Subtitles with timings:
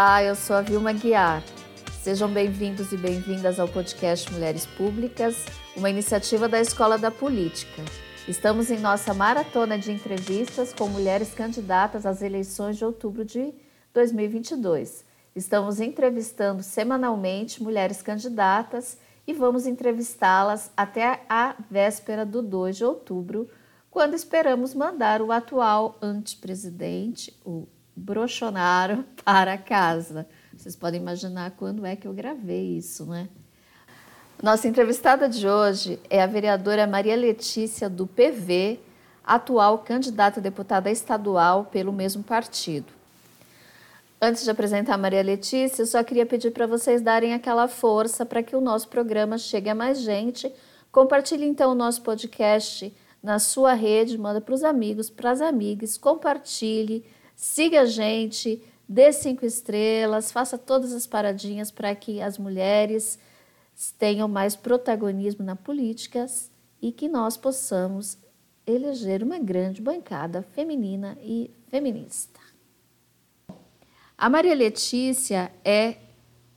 [0.00, 1.42] Olá, eu sou a Vilma Guiar.
[2.00, 5.44] Sejam bem-vindos e bem-vindas ao podcast Mulheres Públicas,
[5.76, 7.82] uma iniciativa da Escola da Política.
[8.28, 13.52] Estamos em nossa maratona de entrevistas com mulheres candidatas às eleições de outubro de
[13.92, 15.04] 2022.
[15.34, 23.50] Estamos entrevistando semanalmente mulheres candidatas e vamos entrevistá-las até a véspera do 2 de outubro,
[23.90, 27.66] quando esperamos mandar o atual antepresidente, o
[27.98, 30.26] Brochonaro, para casa.
[30.56, 33.28] Vocês podem imaginar quando é que eu gravei isso, né?
[34.42, 38.78] Nossa entrevistada de hoje é a vereadora Maria Letícia do PV,
[39.24, 42.92] atual candidata a deputada estadual pelo mesmo partido.
[44.20, 48.24] Antes de apresentar a Maria Letícia, eu só queria pedir para vocês darem aquela força
[48.24, 50.52] para que o nosso programa chegue a mais gente.
[50.90, 55.96] Compartilhe então o nosso podcast na sua rede, manda para os amigos, para as amigas,
[55.96, 57.04] compartilhe,
[57.38, 63.16] siga a gente, dê cinco estrelas, faça todas as paradinhas para que as mulheres
[63.96, 66.26] tenham mais protagonismo na política
[66.82, 68.18] e que nós possamos
[68.66, 72.40] eleger uma grande bancada feminina e feminista.
[74.16, 75.96] A Maria Letícia é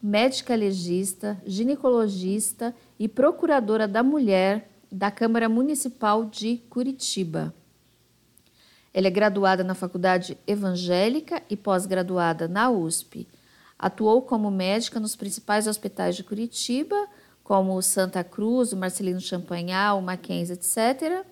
[0.02, 7.54] médica legista, ginecologista e procuradora da mulher da Câmara Municipal de Curitiba.
[8.94, 13.28] Ela é graduada na Faculdade Evangélica e pós-graduada na USP.
[13.80, 17.08] Atuou como médica nos principais hospitais de Curitiba,
[17.44, 21.26] como o Santa Cruz, o Marcelino Champagnat, o Mackenzie, etc.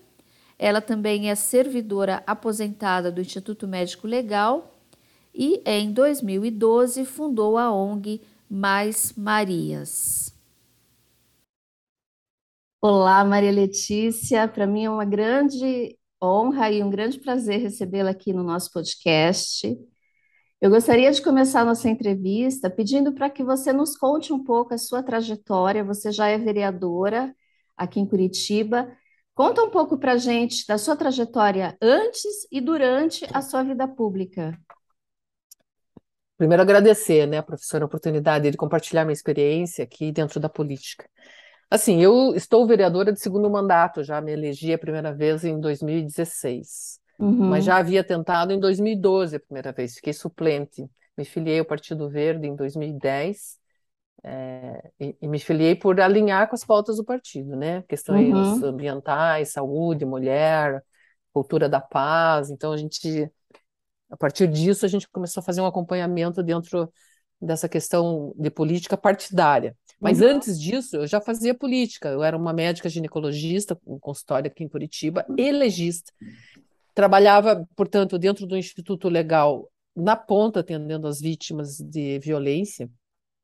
[0.57, 4.73] Ela também é servidora aposentada do Instituto Médico Legal
[5.33, 10.33] e, em 2012, fundou a ONG Mais Marias.
[12.81, 14.47] Olá, Maria Letícia.
[14.47, 19.77] Para mim é uma grande honra e um grande prazer recebê-la aqui no nosso podcast.
[20.61, 24.77] Eu gostaria de começar nossa entrevista pedindo para que você nos conte um pouco a
[24.77, 25.83] sua trajetória.
[25.83, 27.33] Você já é vereadora
[27.77, 28.91] aqui em Curitiba.
[29.33, 33.87] Conta um pouco para a gente da sua trajetória antes e durante a sua vida
[33.87, 34.59] pública.
[36.37, 41.09] Primeiro, agradecer, né, professora, a oportunidade de compartilhar minha experiência aqui dentro da política.
[41.69, 46.99] Assim, eu estou vereadora de segundo mandato, já me elegi a primeira vez em 2016.
[47.19, 47.49] Uhum.
[47.49, 50.89] Mas já havia tentado em 2012 a primeira vez, fiquei suplente.
[51.17, 53.59] Me filiei ao Partido Verde em 2010
[54.23, 57.83] é, e, e, me filiei por alinhar com as pautas do partido, né?
[57.83, 58.65] Questões uhum.
[58.65, 60.83] ambientais, saúde, mulher,
[61.31, 62.49] cultura da paz.
[62.49, 63.29] Então a gente,
[64.09, 66.91] a partir disso, a gente começou a fazer um acompanhamento dentro
[67.41, 69.75] dessa questão de política partidária.
[69.99, 70.27] Mas uhum.
[70.27, 72.09] antes disso, eu já fazia política.
[72.09, 76.11] Eu era uma médica ginecologista, com consultório aqui em Curitiba, e legista.
[76.95, 82.89] Trabalhava, portanto, dentro do Instituto Legal, na ponta, atendendo as vítimas de violência.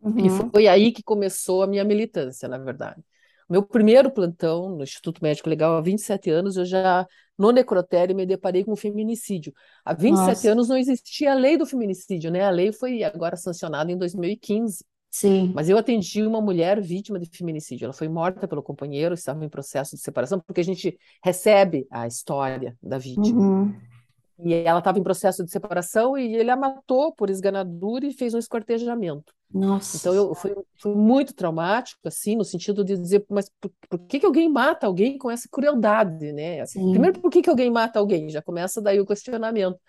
[0.02, 0.26] Uhum.
[0.26, 3.02] E foi aí que começou a minha militância, na verdade.
[3.50, 7.06] Meu primeiro plantão no Instituto Médico Legal, há 27 anos, eu já,
[7.38, 9.54] no necrotério, me deparei com o feminicídio.
[9.84, 10.52] Há 27 Nossa.
[10.52, 12.44] anos não existia a lei do feminicídio, né?
[12.44, 14.84] A lei foi agora sancionada em 2015.
[15.16, 15.54] Sim.
[15.56, 17.86] Mas eu atendi uma mulher vítima de feminicídio.
[17.86, 22.06] Ela foi morta pelo companheiro, estava em processo de separação, porque a gente recebe a
[22.06, 23.40] história da vítima.
[23.40, 23.74] Uhum.
[24.38, 28.34] E ela estava em processo de separação e ele a matou por esganadura e fez
[28.34, 29.34] um esquartejamento.
[29.50, 29.96] Nossa.
[29.96, 34.20] Então eu foi, foi muito traumático, assim, no sentido de dizer, mas por, por que,
[34.20, 36.66] que alguém mata alguém com essa crueldade, né?
[36.66, 36.92] Sim.
[36.92, 38.30] Primeiro, por que, que alguém mata alguém?
[38.30, 39.80] Já começa daí o questionamento.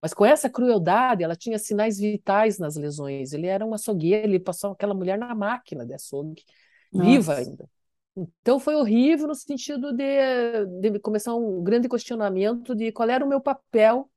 [0.00, 3.32] Mas com essa crueldade, ela tinha sinais vitais nas lesões.
[3.32, 6.44] Ele era um açougueiro, ele passou aquela mulher na máquina de açougue,
[6.92, 7.08] Nossa.
[7.08, 7.68] viva ainda.
[8.16, 13.28] Então foi horrível no sentido de, de começar um grande questionamento de qual era o
[13.28, 14.10] meu papel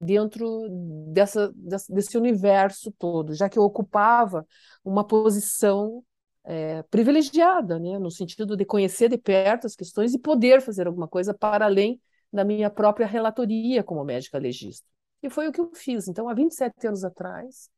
[0.00, 0.68] dentro
[1.12, 1.52] dessa,
[1.88, 4.46] desse universo todo, já que eu ocupava
[4.84, 6.04] uma posição
[6.44, 11.08] é, privilegiada, né, no sentido de conhecer de perto as questões e poder fazer alguma
[11.08, 12.00] coisa para além
[12.32, 14.86] da minha própria relatoria como médica legista.
[15.22, 16.08] E foi o que eu fiz.
[16.08, 17.68] Então, há 27 anos atrás,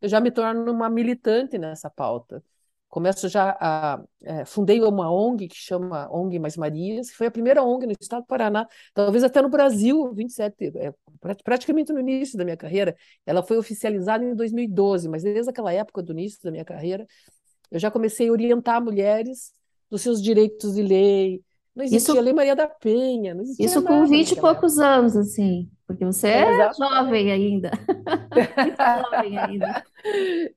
[0.00, 2.42] eu já me torno uma militante nessa pauta.
[2.88, 4.02] Começo já a.
[4.22, 7.92] É, fundei uma ONG que chama ONG Mais Marias, que foi a primeira ONG no
[8.00, 10.94] estado do Paraná, talvez até no Brasil, 27, é,
[11.44, 12.96] praticamente no início da minha carreira.
[13.26, 17.06] Ela foi oficializada em 2012, mas desde aquela época do início da minha carreira,
[17.70, 19.52] eu já comecei a orientar mulheres
[19.90, 21.42] dos seus direitos de lei,
[21.78, 25.16] não existia isso, Lei Maria da Penha, não existia Isso com 20 e poucos anos,
[25.16, 27.70] assim, porque você é, é jovem ainda.
[29.10, 29.84] jovem ainda.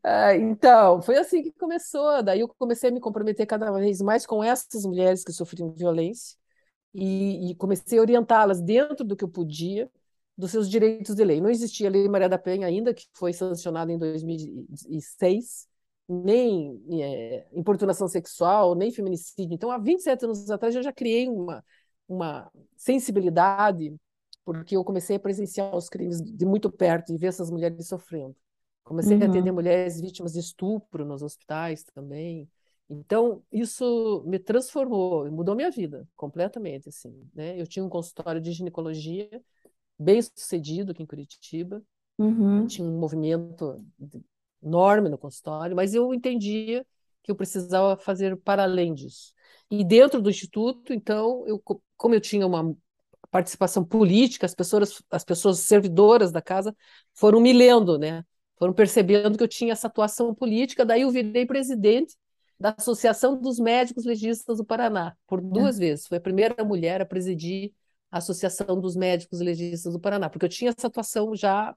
[0.04, 2.22] Ah, então, foi assim que começou.
[2.22, 6.38] Daí eu comecei a me comprometer cada vez mais com essas mulheres que sofriam violência
[6.94, 9.90] e, e comecei a orientá-las dentro do que eu podia,
[10.38, 11.40] dos seus direitos de lei.
[11.40, 15.66] Não existia a Lei Maria da Penha ainda, que foi sancionada em 2006,
[16.10, 19.54] nem é, importunação sexual, nem feminicídio.
[19.54, 21.64] Então, há 27 anos atrás, eu já criei uma,
[22.06, 23.96] uma sensibilidade,
[24.44, 28.36] porque eu comecei a presenciar os crimes de muito perto e ver essas mulheres sofrendo.
[28.84, 29.24] Comecei uhum.
[29.24, 32.50] a atender mulheres vítimas de estupro nos hospitais também.
[32.90, 37.60] Então, isso me transformou, mudou minha vida completamente, assim, né?
[37.60, 39.30] Eu tinha um consultório de ginecologia
[39.98, 41.82] bem sucedido aqui em Curitiba,
[42.18, 42.66] uhum.
[42.66, 43.82] tinha um movimento
[44.62, 46.86] enorme no consultório, mas eu entendia
[47.24, 49.34] que eu precisava fazer para além disso.
[49.70, 51.62] E dentro do instituto, então, eu,
[51.96, 52.76] como eu tinha uma
[53.32, 56.76] participação política, as pessoas, as pessoas servidoras da casa
[57.14, 58.24] foram me lendo, né?
[58.60, 62.16] Foram percebendo que eu tinha essa atuação política, daí eu virei presidente
[62.60, 65.42] da Associação dos Médicos Legistas do Paraná, por é.
[65.42, 65.80] duas é.
[65.80, 66.08] vezes.
[66.08, 67.72] Foi a primeira mulher a presidir
[68.12, 71.76] a Associação dos Médicos Legistas do Paraná, porque eu tinha essa atuação já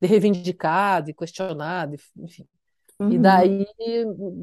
[0.00, 2.48] de reivindicar, de questionar, de, enfim.
[2.98, 3.12] Uhum.
[3.12, 3.66] E daí,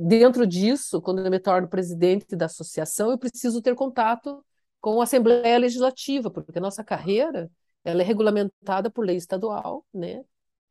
[0.08, 4.46] dentro disso, quando eu me torno presidente da associação, eu preciso ter contato
[4.86, 7.50] com a Assembleia Legislativa, porque a nossa carreira
[7.84, 10.24] ela é regulamentada por lei estadual, né?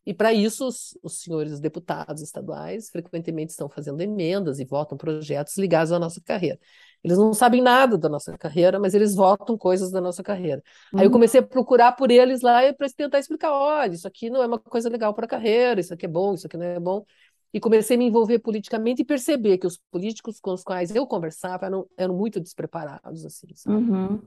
[0.07, 5.57] E para isso, os, os, senhores deputados estaduais frequentemente estão fazendo emendas e votam projetos
[5.57, 6.61] ligados à nossa carreira.
[7.03, 10.63] Eles não sabem nada da nossa carreira, mas eles votam coisas da nossa carreira.
[10.93, 11.01] Uhum.
[11.01, 11.15] Aí eu uhum.
[11.15, 14.61] comecei a procurar por eles lá para tentar explicar: olha, isso aqui não é uma
[14.61, 17.05] coisa legal para a carreira, isso aqui é bom, isso aqui não é bom.
[17.55, 21.07] E comecei a me envolver politicamente e perceber que os políticos com os quais eu
[21.07, 24.21] conversava eram, eram muito despreparados, assim, uhum.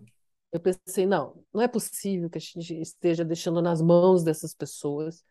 [0.52, 5.24] Eu pensei, não, não é possível que a gente esteja deixando nas mãos dessas pessoas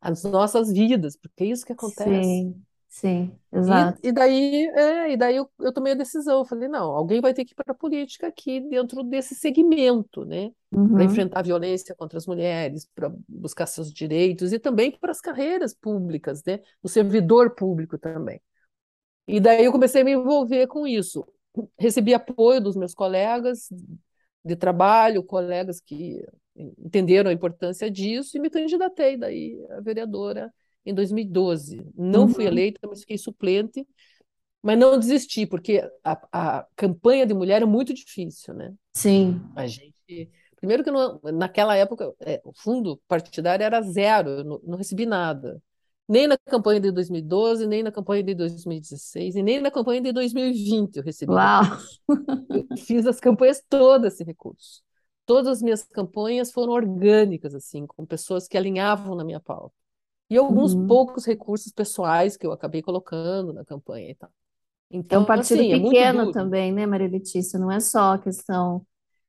[0.00, 2.04] as nossas vidas, porque é isso que acontece.
[2.04, 4.00] Sim, sim, exato.
[4.02, 7.20] E, e daí, é, e daí eu, eu tomei a decisão, eu falei, não, alguém
[7.20, 10.50] vai ter que ir para a política aqui dentro desse segmento, né?
[10.72, 10.94] Uhum.
[10.94, 15.20] Para enfrentar a violência contra as mulheres, para buscar seus direitos e também para as
[15.20, 16.60] carreiras públicas, né?
[16.82, 18.40] O servidor público também.
[19.26, 21.26] E daí eu comecei a me envolver com isso.
[21.78, 23.68] Recebi apoio dos meus colegas
[24.44, 26.24] de trabalho, colegas que
[26.56, 30.52] entenderam a importância disso e me candidatei daí a vereadora
[30.84, 31.84] em 2012.
[31.96, 32.28] Não uhum.
[32.28, 33.86] fui eleita, mas fiquei suplente,
[34.62, 38.74] mas não desisti, porque a, a campanha de mulher é muito difícil, né?
[38.92, 39.40] Sim.
[39.54, 44.60] A gente Primeiro que não, naquela época é, o fundo partidário era zero, eu não,
[44.64, 45.62] não, recebi nada.
[46.08, 50.10] Nem na campanha de 2012, nem na campanha de 2016, e nem na campanha de
[50.10, 51.62] 2020 eu recebi Uau.
[52.50, 54.82] Eu fiz as campanhas todas sem recurso
[55.28, 59.74] todas as minhas campanhas foram orgânicas, assim, com pessoas que alinhavam na minha pauta.
[60.30, 60.86] E alguns uhum.
[60.86, 64.30] poucos recursos pessoais que eu acabei colocando na campanha e tal.
[64.90, 67.58] Então, é um partido assim, é pequeno é também, né, Maria Letícia?
[67.58, 68.82] Não é só a questão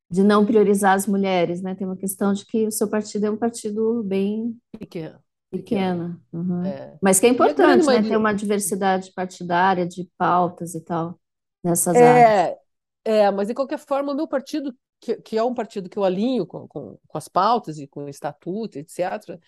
[0.09, 1.75] de não priorizar as mulheres, né?
[1.75, 5.19] Tem uma questão de que o seu partido é um partido bem pequeno.
[5.51, 6.19] Pequeno.
[6.31, 6.65] Uhum.
[6.65, 6.97] É.
[7.01, 8.01] Mas que é importante, né?
[8.01, 11.19] Ter uma diversidade partidária de pautas e tal
[11.63, 12.57] nessas é, áreas.
[13.03, 16.03] É, mas de qualquer forma, o meu partido que, que é um partido que eu
[16.03, 19.39] alinho com, com, com as pautas e com o estatuto, etc.,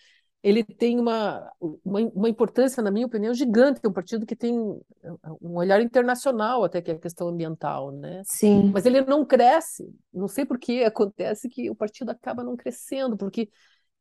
[0.44, 3.80] ele tem uma, uma, uma, importância, na minha opinião, gigante.
[3.84, 8.24] É um partido que tem um olhar internacional até que é a questão ambiental, né?
[8.26, 8.72] Sim.
[8.74, 9.94] Mas ele não cresce.
[10.12, 13.50] Não sei por que acontece que o partido acaba não crescendo, porque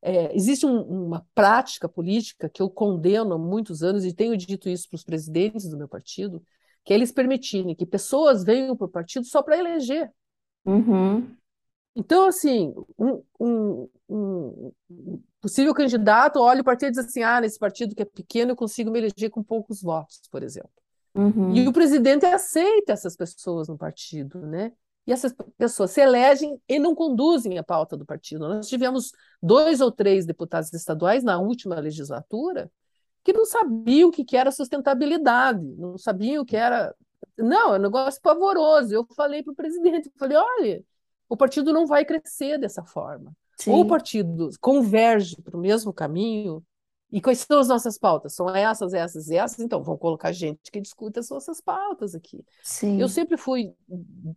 [0.00, 4.68] é, existe um, uma prática política que eu condeno há muitos anos e tenho dito
[4.68, 6.42] isso para os presidentes do meu partido,
[6.85, 10.11] que é eles permitirem que pessoas venham para o partido só para eleger.
[10.64, 11.37] Uhum.
[11.94, 14.73] Então, assim, um, um, um,
[15.40, 18.56] possível candidato olha o partido e diz assim: ah, nesse partido que é pequeno eu
[18.56, 20.70] consigo me eleger com poucos votos, por exemplo.
[21.14, 21.54] Uhum.
[21.54, 24.73] E o presidente aceita essas pessoas no partido, né?
[25.06, 28.49] E essas pessoas se elegem e não conduzem a pauta do partido.
[28.49, 32.70] Nós tivemos dois ou três deputados estaduais na última legislatura
[33.25, 36.94] que não sabiam o que era sustentabilidade, não sabiam o que era.
[37.37, 38.94] Não, é um negócio pavoroso.
[38.94, 40.85] Eu falei para o presidente, falei, olha,
[41.30, 43.32] o partido não vai crescer dessa forma.
[43.56, 43.70] Sim.
[43.70, 46.62] Ou o partido converge para o mesmo caminho,
[47.12, 48.34] e quais são as nossas pautas?
[48.34, 52.44] São essas, essas e essas, então vamos colocar gente que discuta as nossas pautas aqui.
[52.62, 53.00] Sim.
[53.00, 53.72] Eu sempre fui,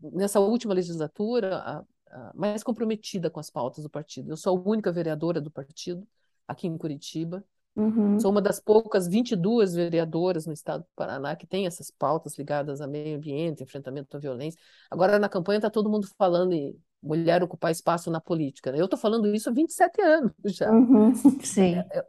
[0.01, 4.31] nessa última legislatura, a, a mais comprometida com as pautas do partido.
[4.31, 6.07] Eu sou a única vereadora do partido
[6.47, 7.43] aqui em Curitiba.
[7.75, 8.19] Uhum.
[8.19, 12.81] Sou uma das poucas 22 vereadoras no estado do Paraná que tem essas pautas ligadas
[12.81, 14.59] a meio ambiente, enfrentamento à violência.
[14.91, 18.69] Agora, na campanha, está todo mundo falando em mulher ocupar espaço na política.
[18.75, 20.71] Eu estou falando isso há 27 anos já.
[20.71, 21.13] Uhum.
[21.41, 21.75] Sim.
[21.75, 22.05] É, é,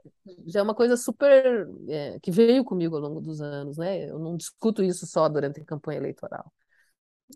[0.47, 1.69] já é uma coisa super.
[1.89, 4.09] É, que veio comigo ao longo dos anos, né?
[4.09, 6.51] Eu não discuto isso só durante a campanha eleitoral.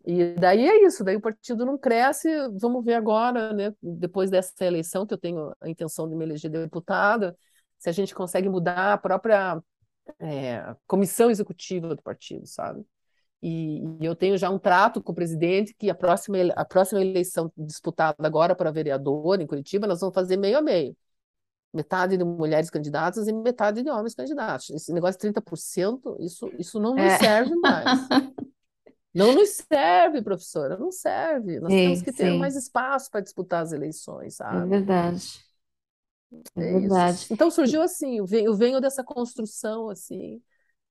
[0.04, 2.28] E daí é isso, daí o partido não cresce,
[2.60, 6.50] vamos ver agora, né, depois dessa eleição, que eu tenho a intenção de me eleger
[6.50, 7.36] deputada,
[7.78, 9.62] se a gente consegue mudar a própria
[10.18, 12.84] é, comissão executiva do partido, sabe?
[13.40, 17.00] E, e, eu tenho já um trato com o presidente que a próxima, a próxima
[17.00, 20.96] eleição disputada agora para vereador em Curitiba, nós vamos fazer meio a meio.
[21.72, 24.70] Metade de mulheres candidatas e metade de homens candidatos.
[24.70, 27.18] Esse negócio de 30%, isso, isso não nos é.
[27.18, 28.08] serve mais.
[29.14, 31.58] Não nos serve, professora, não serve.
[31.58, 32.38] Nós sim, temos que ter sim.
[32.38, 34.62] mais espaço para disputar as eleições, sabe?
[34.62, 35.40] É verdade.
[36.56, 37.26] É, é verdade.
[37.26, 37.32] Isso.
[37.32, 40.42] Então surgiu assim, eu venho, eu venho dessa construção assim,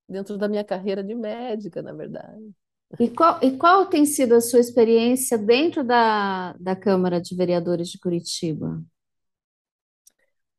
[0.10, 2.52] dentro da minha carreira de médica, na verdade.
[3.00, 7.90] E qual, e qual tem sido a sua experiência dentro da, da Câmara de Vereadores
[7.90, 8.82] de Curitiba?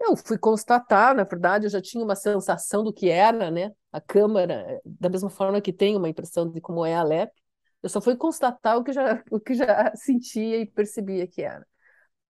[0.00, 3.72] Eu fui constatar, na verdade, eu já tinha uma sensação do que era, né?
[3.92, 7.32] A Câmara, da mesma forma que tem uma impressão de como é a LEP,
[7.82, 11.66] eu só fui constatar o que já, o que já sentia e percebia que era.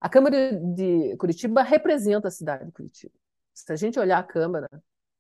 [0.01, 3.15] A Câmara de Curitiba representa a cidade de Curitiba.
[3.55, 4.69] Se a gente olhar a Câmara,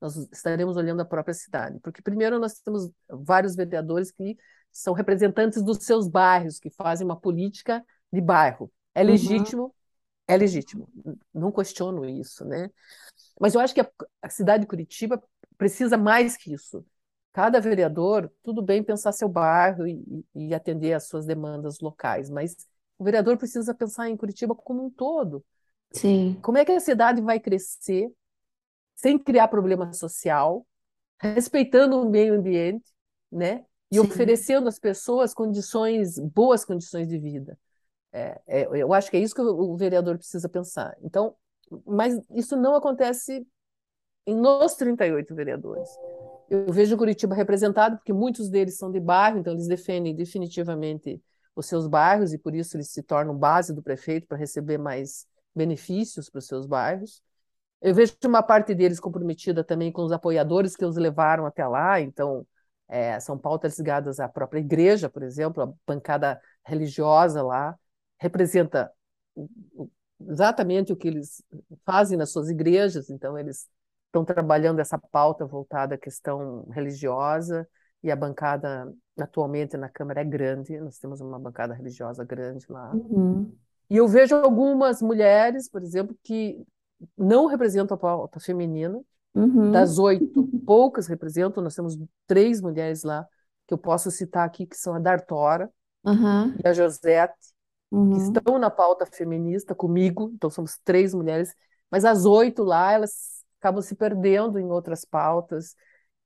[0.00, 1.78] nós estaremos olhando a própria cidade.
[1.80, 4.37] Porque, primeiro, nós temos vários vereadores que
[4.71, 8.71] são representantes dos seus bairros, que fazem uma política de bairro.
[8.95, 9.06] É uhum.
[9.06, 9.73] legítimo, uhum.
[10.28, 10.88] é legítimo.
[11.33, 12.71] Não questiono isso, né?
[13.40, 13.90] Mas eu acho que a,
[14.21, 15.23] a cidade de Curitiba
[15.56, 16.85] precisa mais que isso.
[17.33, 22.56] Cada vereador, tudo bem pensar seu bairro e, e atender às suas demandas locais, mas
[22.99, 25.45] o vereador precisa pensar em Curitiba como um todo.
[25.93, 26.38] Sim.
[26.43, 28.11] Como é que a cidade vai crescer
[28.95, 30.67] sem criar problema social,
[31.19, 32.91] respeitando o meio ambiente,
[33.31, 33.65] né?
[33.91, 34.00] E Sim.
[34.00, 37.59] oferecendo às pessoas condições, boas condições de vida.
[38.12, 40.97] É, é, eu acho que é isso que o, vereador precisa pensar.
[41.03, 41.37] Então,
[41.85, 43.47] mas isso não acontece
[44.26, 45.88] nos 38 vereadores.
[46.49, 51.23] Eu vejo Curitiba representado porque muitos deles são de bairro, então eles defendem definitivamente
[51.57, 55.27] os seus bairros e por isso eles se tornam base do prefeito para receber mais
[55.55, 57.23] benefícios para os seus bairros.
[57.81, 62.01] Eu vejo uma parte deles comprometida também com os apoiadores que os levaram até lá,
[62.01, 62.47] então
[62.89, 67.75] é, são pautas ligadas à própria igreja, por exemplo, a bancada religiosa lá
[68.19, 68.93] representa
[70.21, 71.43] exatamente o que eles
[71.85, 73.69] fazem nas suas igrejas, então eles
[74.07, 77.69] estão trabalhando essa pauta voltada à questão religiosa
[78.07, 82.93] e a bancada atualmente na Câmara é grande, nós temos uma bancada religiosa grande lá.
[82.95, 83.53] Uhum.
[83.91, 86.63] E eu vejo algumas mulheres, por exemplo, que
[87.19, 89.01] não representam a pauta feminina.
[89.35, 89.73] Uhum.
[89.73, 91.65] Das oito, poucas representam.
[91.65, 91.99] Nós temos
[92.29, 93.27] três mulheres lá
[93.67, 95.69] que eu posso citar aqui, que são a Dartora
[96.05, 96.55] uhum.
[96.65, 97.35] e a Josete,
[97.91, 98.17] que uhum.
[98.17, 100.31] estão na pauta feminista comigo.
[100.35, 101.53] Então, somos três mulheres.
[101.91, 105.75] Mas as oito lá, elas acabam se perdendo em outras pautas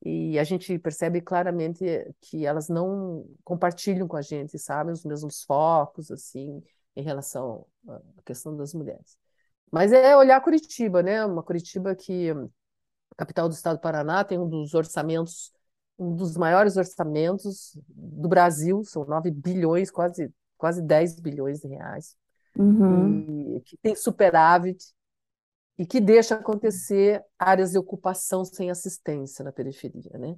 [0.03, 1.85] e a gente percebe claramente
[2.21, 6.63] que elas não compartilham com a gente, sabe, os mesmos focos, assim,
[6.97, 9.19] em relação à questão das mulheres.
[9.71, 11.25] Mas é olhar Curitiba, né?
[11.25, 12.29] Uma Curitiba que,
[13.17, 15.53] capital do estado do Paraná, tem um dos orçamentos,
[15.99, 22.17] um dos maiores orçamentos do Brasil, são 9 bilhões, quase, quase 10 bilhões de reais,
[22.57, 23.57] uhum.
[23.57, 24.95] e que tem superávit,
[25.81, 30.37] e que deixa acontecer áreas de ocupação sem assistência na periferia, né?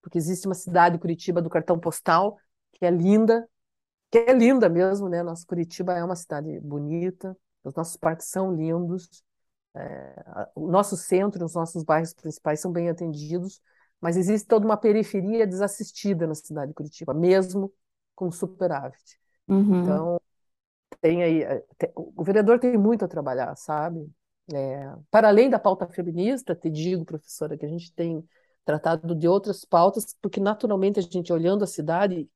[0.00, 2.38] Porque existe uma cidade, Curitiba, do cartão postal,
[2.70, 3.48] que é linda,
[4.12, 5.24] que é linda mesmo, né?
[5.24, 9.24] Nossa Curitiba é uma cidade bonita, os nossos parques são lindos,
[9.74, 13.60] é, o nosso centro, os nossos bairros principais são bem atendidos,
[14.00, 17.72] mas existe toda uma periferia desassistida na cidade de Curitiba, mesmo
[18.14, 19.18] com superávit.
[19.48, 19.82] Uhum.
[19.82, 20.20] Então,
[21.00, 24.08] tem aí, é, tem, o vereador tem muito a trabalhar, sabe?
[24.52, 28.22] É, para além da pauta feminista, te digo, professora, que a gente tem
[28.64, 32.28] tratado de outras pautas, porque naturalmente a gente olhando a cidade,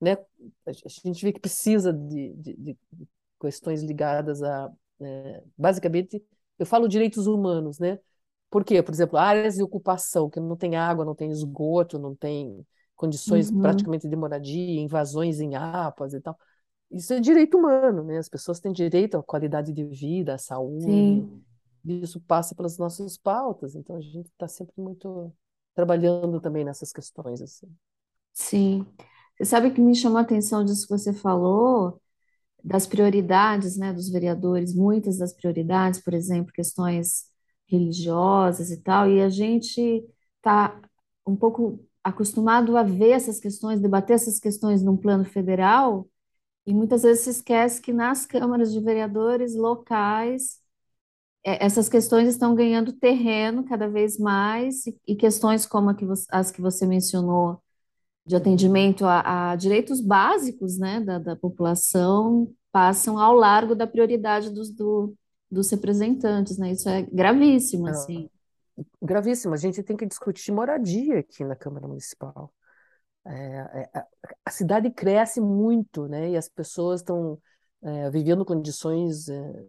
[0.00, 0.16] né,
[0.66, 0.72] a
[1.06, 2.78] gente vê que precisa de, de, de
[3.40, 6.22] questões ligadas a, é, basicamente,
[6.58, 7.98] eu falo direitos humanos, né?
[8.50, 8.82] Por quê?
[8.82, 12.64] Por exemplo, áreas de ocupação, que não tem água, não tem esgoto, não tem
[12.94, 13.60] condições uhum.
[13.60, 16.38] praticamente de moradia, invasões em APAs e tal
[16.90, 18.18] isso é direito humano, né?
[18.18, 20.84] As pessoas têm direito à qualidade de vida, à saúde.
[20.84, 21.42] Sim.
[21.84, 25.32] Isso passa pelas nossas pautas, então a gente está sempre muito
[25.74, 27.68] trabalhando também nessas questões assim.
[28.32, 28.86] Sim.
[29.36, 32.00] Você sabe que me chamou a atenção disso que você falou,
[32.62, 37.26] das prioridades, né, dos vereadores, muitas das prioridades, por exemplo, questões
[37.66, 40.04] religiosas e tal, e a gente
[40.36, 40.80] está
[41.26, 46.08] um pouco acostumado a ver essas questões, debater essas questões num plano federal,
[46.66, 50.60] e muitas vezes se esquece que nas câmaras de vereadores locais,
[51.44, 55.94] é, essas questões estão ganhando terreno cada vez mais, e, questões como
[56.30, 57.62] as que você mencionou
[58.26, 64.50] de atendimento a, a direitos básicos né, da, da, população passam ao largo da prioridade
[64.50, 65.14] dos, do,
[65.50, 66.72] dos representantes, né?
[66.72, 68.30] Isso é gravíssimo, assim.
[69.00, 69.52] gravíssimo.
[69.52, 72.50] A gente tem que discutir moradia aqui na Câmara Municipal.
[73.26, 74.04] É, é,
[74.44, 76.30] a cidade cresce muito, né?
[76.30, 77.38] E as pessoas estão
[77.82, 79.64] é, vivendo condições, é,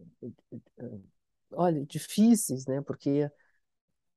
[1.51, 2.81] olha, difíceis, né?
[2.81, 3.29] Porque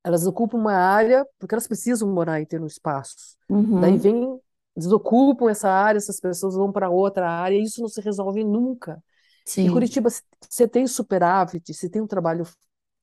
[0.02, 3.36] elas ocupam uma área porque elas precisam morar e ter um espaço.
[3.48, 3.80] Uhum.
[3.80, 4.40] Daí vem,
[4.76, 9.02] desocupam essa área, essas pessoas vão para outra área e isso não se resolve nunca.
[9.44, 9.66] Sim.
[9.66, 10.08] Em Curitiba,
[10.48, 12.46] você tem superávit, você tem um trabalho,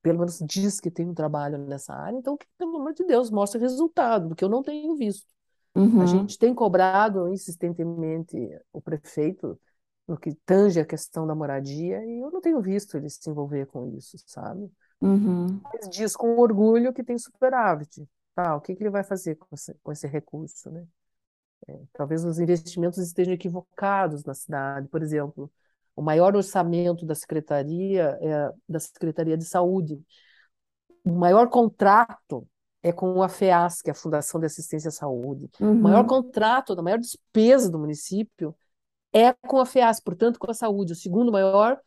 [0.02, 3.60] pelo menos diz que tem um trabalho nessa área, então, pelo amor de Deus, mostre
[3.60, 5.26] resultado, porque eu não tenho visto.
[5.76, 6.00] Uhum.
[6.00, 8.36] A gente tem cobrado insistentemente
[8.72, 9.58] o prefeito
[10.08, 13.66] no que tange a questão da moradia e eu não tenho visto ele se envolver
[13.66, 14.70] com isso, sabe?
[15.00, 15.60] Uhum.
[15.64, 18.08] Mas diz com orgulho que tem superávit.
[18.34, 20.86] Tá, o que, que ele vai fazer com esse, com esse recurso, né?
[21.68, 24.88] É, talvez os investimentos estejam equivocados na cidade.
[24.88, 25.50] Por exemplo,
[25.94, 30.00] o maior orçamento da secretaria é da Secretaria de Saúde.
[31.04, 32.46] O maior contrato
[32.86, 35.50] é com a FEAS, que é a Fundação de Assistência à Saúde.
[35.60, 35.72] Uhum.
[35.72, 38.54] O maior contrato, a maior despesa do município
[39.12, 40.92] é com a FEAS, portanto, com a saúde.
[40.92, 41.80] O segundo maior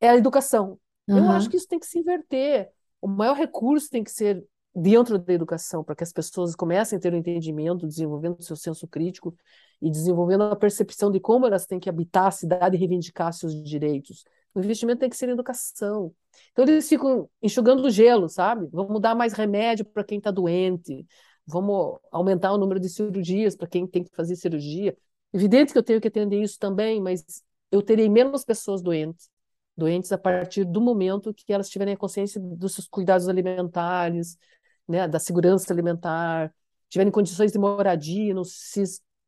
[0.00, 0.78] é a educação.
[1.08, 1.18] Uhum.
[1.18, 2.70] Eu acho que isso tem que se inverter.
[3.00, 7.00] O maior recurso tem que ser dentro da educação, para que as pessoas comecem a
[7.00, 9.34] ter um entendimento, desenvolvendo seu senso crítico
[9.82, 13.52] e desenvolvendo a percepção de como elas têm que habitar a cidade e reivindicar seus
[13.64, 14.24] direitos.
[14.54, 16.12] O investimento tem que ser em educação.
[16.52, 18.68] Então eles ficam enxugando o gelo, sabe?
[18.72, 21.06] Vamos dar mais remédio para quem está doente,
[21.46, 24.96] vamos aumentar o número de cirurgias para quem tem que fazer cirurgia.
[25.32, 27.24] Evidente que eu tenho que atender isso também, mas
[27.70, 29.28] eu terei menos pessoas doentes
[29.80, 34.36] doentes a partir do momento que elas tiverem a consciência dos seus cuidados alimentares,
[34.86, 36.54] né, da segurança alimentar,
[36.88, 38.82] tiverem condições de moradia, não se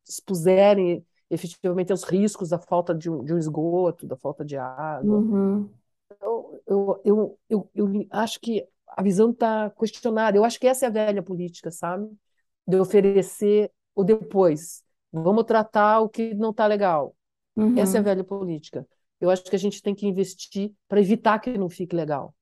[0.06, 5.18] expuserem efetivamente aos riscos da falta de um, de um esgoto, da falta de água.
[5.18, 5.70] Uhum.
[6.10, 10.36] Então, eu, eu, eu, eu acho que a visão está questionada.
[10.36, 12.08] Eu acho que essa é a velha política, sabe?
[12.66, 14.84] De oferecer o depois.
[15.10, 17.14] Vamos tratar o que não está legal.
[17.56, 17.78] Uhum.
[17.78, 18.86] Essa é a velha política
[19.22, 22.34] eu acho que a gente tem que investir para evitar que não fique legal.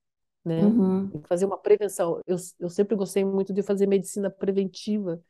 [0.42, 0.64] Né?
[0.64, 1.22] Uhum.
[1.28, 2.22] Fazer uma prevenção.
[2.26, 5.20] Eu, eu sempre gostei muito de fazer medicina preventiva.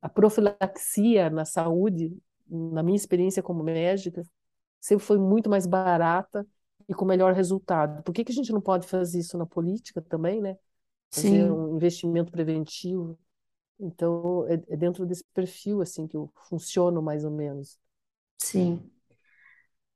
[0.00, 2.16] A profilaxia na saúde,
[2.54, 4.22] na minha experiência como médica,
[4.80, 6.46] sempre foi muito mais barata
[6.88, 8.02] e com melhor resultado.
[8.02, 10.56] Por que, que a gente não pode fazer isso na política também, né?
[11.10, 11.50] Fazer Sim.
[11.50, 13.18] um investimento preventivo.
[13.78, 17.78] Então, é, é dentro desse perfil assim que eu funciono mais ou menos.
[18.38, 18.80] Sim.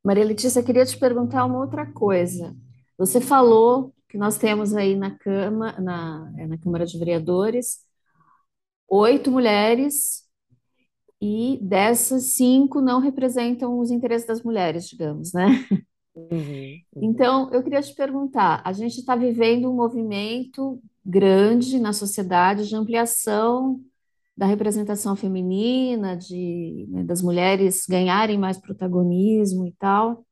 [0.03, 2.57] Maria Letícia, queria te perguntar uma outra coisa.
[2.97, 7.85] Você falou que nós temos aí na Câmara, na, é, na Câmara de Vereadores,
[8.88, 10.28] oito mulheres
[11.20, 15.46] e dessas cinco não representam os interesses das mulheres, digamos, né?
[16.14, 16.81] Uhum, uhum.
[16.96, 22.76] Então, eu queria te perguntar: a gente está vivendo um movimento grande na sociedade de
[22.76, 23.81] ampliação
[24.37, 30.24] da representação feminina, de, né, das mulheres ganharem mais protagonismo e tal.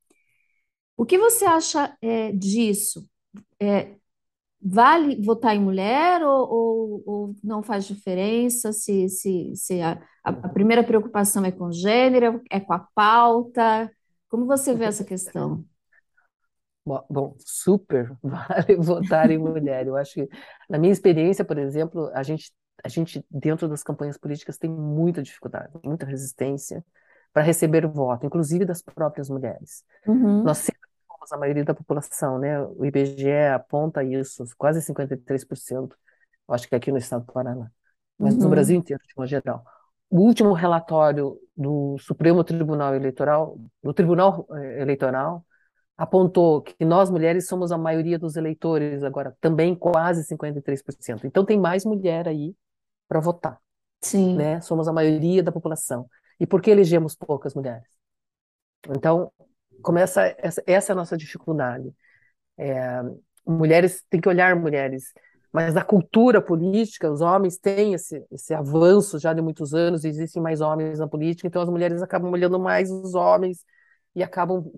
[0.97, 3.09] O que você acha é, disso?
[3.61, 3.97] É,
[4.61, 8.73] vale votar em mulher ou, ou, ou, não faz diferença?
[8.73, 13.91] Se, se, se a, a, primeira preocupação é com gênero, é com a pauta?
[14.29, 15.65] Como você vê essa questão?
[16.85, 19.87] Bom, super vale votar em mulher.
[19.87, 20.29] Eu acho que,
[20.69, 22.53] na minha experiência, por exemplo, a gente
[22.85, 26.85] a gente, dentro das campanhas políticas, tem muita dificuldade, muita resistência
[27.33, 29.85] para receber o voto, inclusive das próprias mulheres.
[30.07, 30.43] Uhum.
[30.43, 30.59] Nós
[31.27, 32.61] somos a maioria da população, né?
[32.63, 35.93] O IBGE aponta isso, quase 53%,
[36.49, 37.71] acho que aqui no estado do Paraná,
[38.19, 38.43] mas uhum.
[38.43, 39.65] no Brasil inteiro, de uma geral.
[40.09, 45.45] O último relatório do Supremo Tribunal Eleitoral, do Tribunal eh, Eleitoral,
[45.97, 51.25] apontou que nós mulheres somos a maioria dos eleitores agora, também quase 53%.
[51.25, 52.55] Então tem mais mulher aí
[53.09, 53.59] para votar.
[54.01, 54.37] Sim.
[54.37, 54.61] Né?
[54.61, 56.09] Somos a maioria da população.
[56.39, 57.89] E por que elegemos poucas mulheres?
[58.91, 59.33] Então,
[59.83, 61.93] começa essa, essa é a nossa dificuldade.
[62.59, 63.03] É,
[63.47, 65.13] mulheres têm que olhar mulheres,
[65.53, 70.43] mas na cultura política, os homens têm esse, esse avanço já de muitos anos, existem
[70.43, 73.65] mais homens na política, então as mulheres acabam olhando mais os homens
[74.15, 74.71] e acabam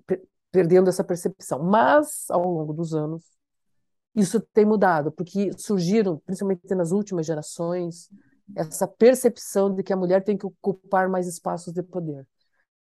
[0.51, 1.63] perdendo essa percepção.
[1.63, 3.23] Mas, ao longo dos anos,
[4.15, 8.09] isso tem mudado, porque surgiram, principalmente nas últimas gerações,
[8.55, 12.25] essa percepção de que a mulher tem que ocupar mais espaços de poder.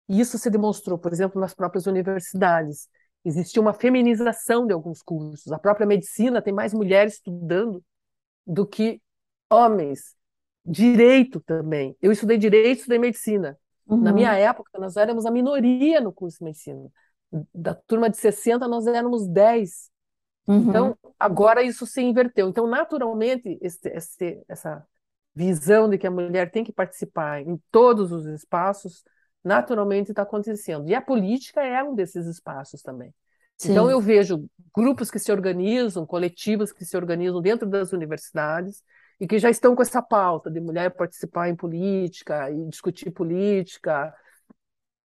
[0.08, 2.88] E isso se demonstrou, por exemplo, nas próprias universidades.
[3.24, 5.52] Existia uma feminização de alguns cursos.
[5.52, 7.82] A própria medicina tem mais mulheres estudando
[8.46, 9.02] do que
[9.50, 10.16] homens.
[10.66, 11.96] Direito também.
[12.02, 13.58] Eu estudei direito, estudei medicina.
[13.88, 13.98] Uhum.
[13.98, 16.90] Na minha época, nós éramos a minoria no curso de medicina.
[17.54, 19.90] Da turma de 60, nós éramos 10.
[20.48, 20.70] Uhum.
[20.70, 22.50] Então, agora isso se inverteu.
[22.50, 24.86] Então, naturalmente, esse, esse, essa
[25.36, 29.04] visão de que a mulher tem que participar em todos os espaços,
[29.44, 30.90] naturalmente está acontecendo.
[30.90, 33.14] E a política é um desses espaços também.
[33.58, 33.72] Sim.
[33.72, 38.84] Então, eu vejo grupos que se organizam, coletivos que se organizam dentro das universidades
[39.20, 44.14] e que já estão com essa pauta de mulher participar em política e discutir política.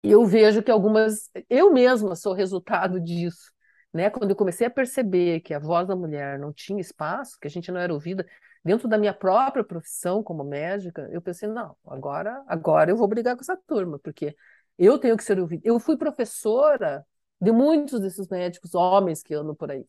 [0.02, 1.30] E eu vejo que algumas.
[1.48, 3.52] Eu mesma sou resultado disso.
[3.92, 4.08] Né?
[4.08, 7.50] Quando eu comecei a perceber que a voz da mulher não tinha espaço, que a
[7.50, 8.26] gente não era ouvida,
[8.64, 13.34] dentro da minha própria profissão como médica, eu pensei, não, agora, agora eu vou brigar
[13.34, 14.34] com essa turma, porque
[14.78, 15.62] eu tenho que ser ouvida.
[15.64, 17.04] Eu fui professora
[17.40, 19.86] de muitos desses médicos homens que andam por aí.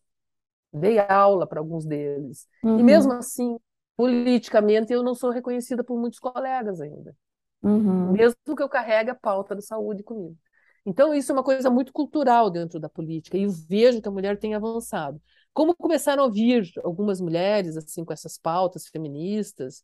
[0.74, 2.48] Dei aula para alguns deles.
[2.64, 2.80] Uhum.
[2.80, 3.58] E mesmo assim,
[3.98, 7.16] politicamente, eu não sou reconhecida por muitos colegas ainda.
[7.62, 8.12] Uhum.
[8.14, 10.38] Mesmo que eu carregue a pauta da saúde comigo.
[10.86, 14.12] Então, isso é uma coisa muito cultural dentro da política, e eu vejo que a
[14.12, 15.22] mulher tem avançado.
[15.54, 19.84] Como começaram a vir algumas mulheres assim com essas pautas feministas,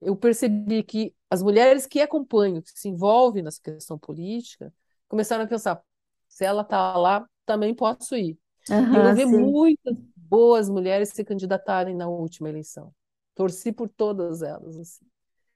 [0.00, 4.72] eu percebi que as mulheres que acompanham, que se envolvem nessa questão política,
[5.08, 5.82] começaram a pensar:
[6.28, 8.38] se ela está lá, também posso ir.
[8.68, 9.38] Uhum, e eu vi sim.
[9.38, 12.92] muitas boas mulheres se candidatarem na última eleição.
[13.34, 14.76] Torci por todas elas.
[14.76, 15.04] Assim.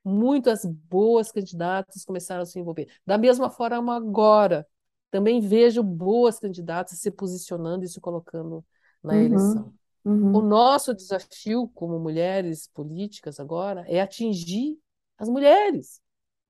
[0.04, 2.88] Muitas boas candidatas começaram a se envolver.
[3.06, 4.66] Da mesma forma, agora,
[5.10, 8.64] também vejo boas candidatas se posicionando e se colocando
[9.02, 9.72] na Uhum, eleição.
[10.04, 10.32] uhum.
[10.32, 14.78] O nosso desafio como mulheres políticas agora é atingir
[15.18, 16.00] as mulheres,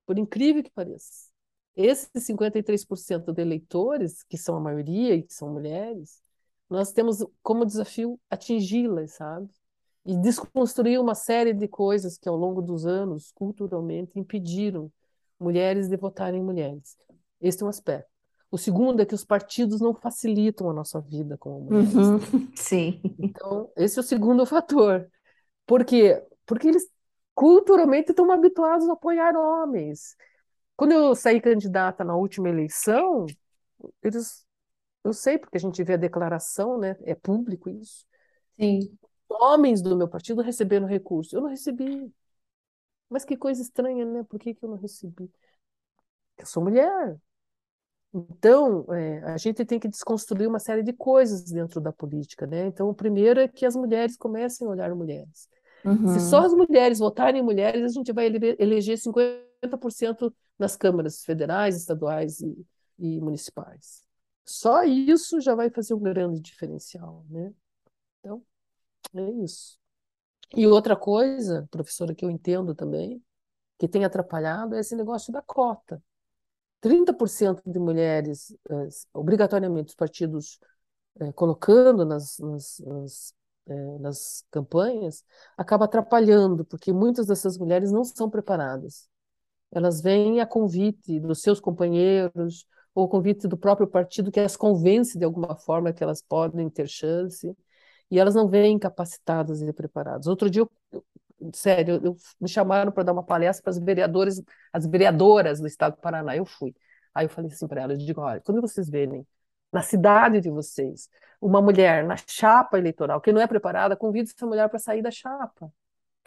[0.05, 1.29] por incrível que pareça.
[1.75, 6.21] Esses 53% de eleitores, que são a maioria e que são mulheres,
[6.69, 9.49] nós temos como desafio atingi-las, sabe?
[10.05, 14.91] E desconstruir uma série de coisas que ao longo dos anos, culturalmente, impediram
[15.39, 16.97] mulheres de votarem em mulheres.
[17.39, 18.09] Esse é um aspecto.
[18.51, 21.93] O segundo é que os partidos não facilitam a nossa vida como mulheres.
[21.93, 22.19] Uhum,
[22.55, 23.01] sim.
[23.19, 25.07] Então, esse é o segundo fator.
[25.65, 26.23] Por quê?
[26.45, 26.89] Porque eles
[27.35, 30.15] culturalmente estão habituados a apoiar homens.
[30.75, 33.25] Quando eu saí candidata na última eleição,
[34.01, 34.45] eles,
[35.03, 36.95] eu sei porque a gente vê a declaração, né?
[37.03, 38.05] É público isso.
[38.59, 38.97] Sim.
[39.29, 41.35] Homens do meu partido receberam recurso.
[41.35, 42.11] Eu não recebi.
[43.09, 44.23] Mas que coisa estranha, né?
[44.23, 45.31] Por que que eu não recebi?
[46.37, 47.19] Eu sou mulher.
[48.13, 52.65] Então, é, a gente tem que desconstruir uma série de coisas dentro da política, né?
[52.65, 55.47] Então, o primeiro é que as mulheres comecem a olhar mulheres.
[56.05, 56.45] Se só Uhum.
[56.45, 62.41] as mulheres votarem em mulheres, a gente vai ele- eleger 50% nas câmaras federais, estaduais
[62.41, 62.65] e,
[62.99, 64.03] e municipais.
[64.45, 67.53] Só isso já vai fazer um grande diferencial, né?
[68.19, 68.43] Então,
[69.15, 69.79] é isso.
[70.55, 73.23] E outra coisa, professora, que eu entendo também,
[73.79, 76.03] que tem atrapalhado, é esse negócio da cota.
[76.81, 80.59] 30% de mulheres, eh, obrigatoriamente, os partidos
[81.21, 83.33] eh, colocando nas, nas, nas,
[83.67, 85.23] eh, nas campanhas,
[85.57, 89.09] acaba atrapalhando, porque muitas dessas mulheres não são preparadas.
[89.71, 92.65] Elas vêm a convite dos seus companheiros,
[92.95, 96.87] ou convite do próprio partido, que as convence de alguma forma que elas podem ter
[96.87, 97.55] chance,
[98.11, 100.27] e elas não vêm capacitadas e preparadas.
[100.27, 101.03] Outro dia, eu,
[101.53, 104.41] sério, eu, me chamaram para dar uma palestra para as vereadores,
[104.73, 106.35] as vereadoras do estado do Paraná.
[106.35, 106.75] Eu fui.
[107.13, 109.25] Aí eu falei assim para elas, digo, olha, quando vocês verem
[109.71, 111.09] na cidade de vocês
[111.41, 115.11] uma mulher na chapa eleitoral que não é preparada, convide essa mulher para sair da
[115.11, 115.71] chapa.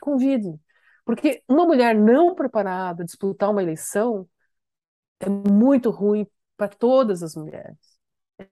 [0.00, 0.58] Convide.
[1.04, 4.28] Porque uma mulher não preparada disputar uma eleição
[5.20, 7.76] é muito ruim para todas as mulheres.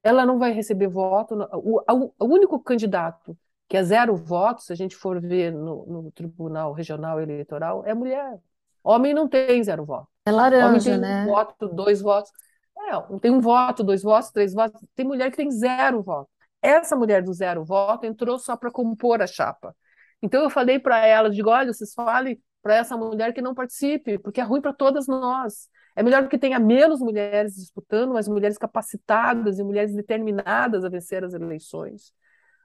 [0.03, 1.35] Ela não vai receber voto.
[1.55, 3.37] O, o- o único candidato
[3.70, 7.94] que é zero votos, se a gente for ver no, no Tribunal Regional Eleitoral, é
[7.94, 8.40] mulher.
[8.83, 10.09] Homem não tem zero voto.
[10.26, 11.24] É Homem laranja, tem um né?
[11.24, 12.33] voto, dois votos.
[12.76, 14.80] É, tem um voto, dois votos, três votos.
[14.96, 16.28] Tem mulher que tem zero voto.
[16.61, 19.72] Essa mulher do zero voto entrou só para compor a chapa.
[20.20, 24.18] Então eu falei para ela, digo, olha, vocês falem para essa mulher que não participe,
[24.18, 25.68] porque é ruim para todas nós.
[25.94, 31.22] É melhor que tenha menos mulheres disputando, mas mulheres capacitadas e mulheres determinadas a vencer
[31.22, 32.12] as eleições,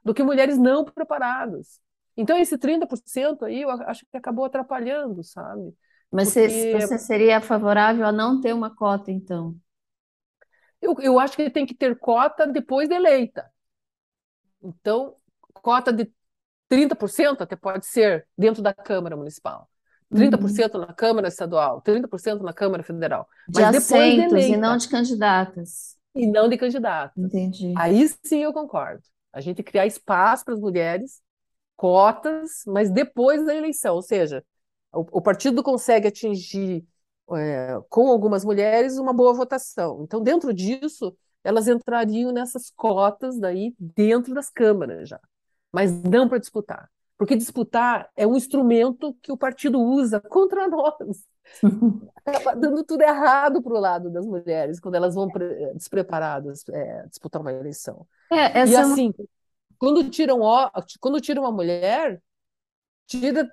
[0.06, 1.80] do que mulheres não preparadas.
[2.16, 5.74] Então esse 30% aí eu acho que acabou atrapalhando, sabe?
[6.10, 9.56] Mas você, Porque você seria favorável a não ter uma cota, então?
[10.80, 13.50] eu, eu acho que tem que ter cota depois de eleita.
[14.62, 15.16] Então,
[15.54, 16.10] cota de
[16.68, 19.68] 30% até pode ser dentro da Câmara Municipal.
[20.10, 20.18] Uhum.
[20.18, 23.28] 30% na Câmara Estadual, 30% na Câmara Federal.
[23.48, 25.96] De Mas de assentos e eleita, não de candidatas.
[26.14, 27.22] e não de candidatos.
[27.22, 27.74] Entendi.
[27.76, 29.02] Aí sim eu concordo.
[29.36, 31.20] A gente criar espaço para as mulheres,
[31.76, 33.96] cotas, mas depois da eleição.
[33.96, 34.42] Ou seja,
[34.90, 36.82] o, o partido consegue atingir
[37.34, 40.02] é, com algumas mulheres uma boa votação.
[40.02, 45.20] Então, dentro disso, elas entrariam nessas cotas daí dentro das câmaras já,
[45.70, 46.90] mas não para disputar.
[47.18, 51.26] Porque disputar é um instrumento que o partido usa contra nós.
[52.24, 55.28] Acaba dando tudo errado para o lado das mulheres, quando elas vão
[55.74, 58.06] despreparadas é, disputar uma eleição.
[58.30, 59.28] É, e assim, é uma...
[59.78, 60.40] quando, tiram,
[61.00, 62.20] quando tiram uma mulher,
[63.06, 63.48] tira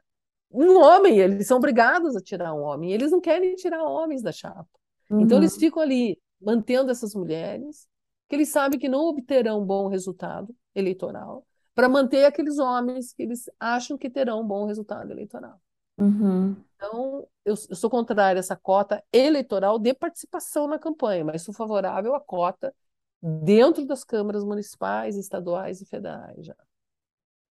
[0.52, 4.32] um homem, eles são obrigados a tirar um homem, eles não querem tirar homens da
[4.32, 4.68] chapa.
[5.10, 5.22] Uhum.
[5.22, 7.88] Então eles ficam ali mantendo essas mulheres,
[8.28, 13.24] que eles sabem que não obterão um bom resultado eleitoral, para manter aqueles homens que
[13.24, 15.60] eles acham que terão um bom resultado eleitoral.
[15.98, 16.56] Uhum.
[16.86, 21.54] Então, eu, eu sou contrária a essa cota eleitoral de participação na campanha, mas sou
[21.54, 22.76] favorável à cota
[23.22, 26.56] dentro das câmaras municipais, estaduais e federais já.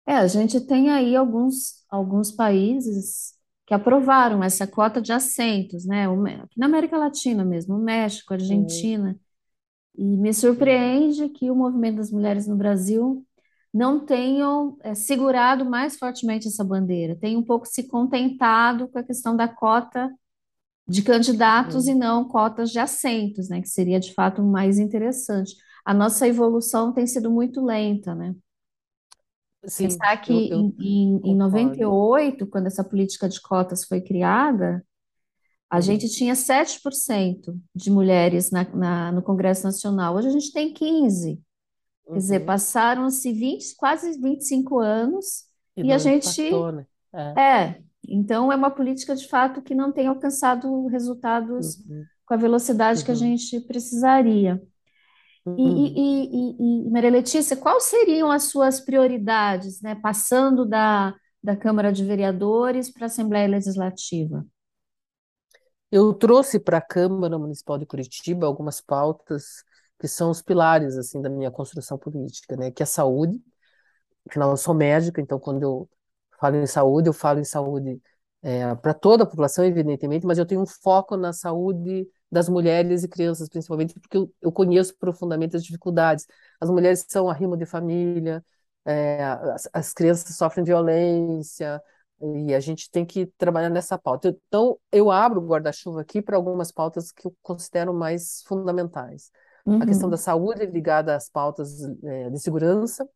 [0.06, 3.34] É, a gente tem aí alguns, alguns países
[3.66, 6.06] que aprovaram essa cota de assentos, né?
[6.42, 9.14] Aqui na América Latina mesmo, o México, a Argentina.
[9.94, 13.26] E me surpreende que o movimento das mulheres no Brasil
[13.78, 19.02] não tenham é, segurado mais fortemente essa bandeira, tenham um pouco se contentado com a
[19.04, 20.10] questão da cota
[20.88, 23.62] de candidatos e não cotas de assentos, né?
[23.62, 25.54] Que seria de fato mais interessante.
[25.84, 28.34] A nossa evolução tem sido muito lenta, né?
[29.66, 31.36] Sim, Pensar que eu, eu em, em, em concordo.
[31.36, 34.84] 98, quando essa política de cotas foi criada,
[35.70, 35.80] a Uhum.
[35.80, 40.16] gente tinha 7% de mulheres na, na- no Congresso Nacional.
[40.16, 41.47] Hoje a gente tem 15%.
[42.12, 42.46] Quer dizer, Uhum.
[42.46, 45.44] passaram-se 20, quase 25 anos
[45.76, 46.42] E e a gente.
[46.72, 46.86] né?
[47.14, 47.40] É.
[47.40, 52.04] É, então é uma política de fato que não tem alcançado resultados Uhum.
[52.26, 53.20] com a velocidade que a Uhum.
[53.20, 54.62] gente precisaria.
[55.46, 55.86] E, Uhum.
[55.96, 61.92] e, e, e, Maria Letícia, quais seriam as suas prioridades, né, passando da, da Câmara
[61.92, 64.46] de Vereadores para a Assembleia Legislativa?
[65.90, 69.64] Eu trouxe para a Câmara Municipal de Curitiba algumas pautas
[69.98, 72.70] que são os pilares assim da minha construção política, né?
[72.70, 73.42] Que é a saúde.
[74.28, 75.90] Afinal, eu sou médica, então quando eu
[76.40, 78.00] falo em saúde, eu falo em saúde
[78.42, 83.02] é, para toda a população, evidentemente, mas eu tenho um foco na saúde das mulheres
[83.02, 86.26] e crianças, principalmente, porque eu, eu conheço profundamente as dificuldades.
[86.60, 88.44] As mulheres são arrimo de família,
[88.84, 91.82] é, as, as crianças sofrem violência,
[92.20, 94.36] e a gente tem que trabalhar nessa pauta.
[94.48, 99.30] Então, eu abro o guarda-chuva aqui para algumas pautas que eu considero mais fundamentais.
[99.78, 103.08] A questão da Uhum, saúde ligada às pautas é, de segurança,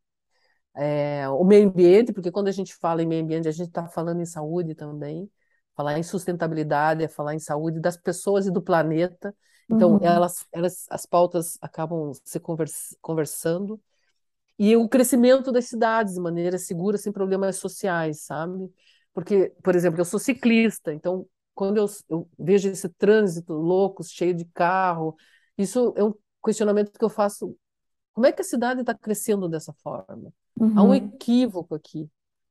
[0.77, 3.87] é, o meio ambiente, porque quando a gente fala em meio ambiente, a gente está
[3.88, 5.31] falando em saúde também.
[5.75, 9.35] Falar em sustentabilidade é falar em saúde das pessoas e do planeta.
[9.71, 13.81] Então, uhum, elas, elas, as pautas acabam se convers, conversando.
[14.59, 18.73] E o crescimento das cidades de maneira segura, sem problemas sociais, sabe?
[19.15, 24.35] Porque, por exemplo, eu sou ciclista, então, quando eu, eu vejo esse trânsito louco, cheio
[24.35, 25.17] de carro,
[25.59, 27.57] isso é um questionamento que eu faço.
[28.13, 30.33] Como é que a cidade está crescendo dessa forma?
[30.61, 32.09] Há um uhum, equívoco aqui.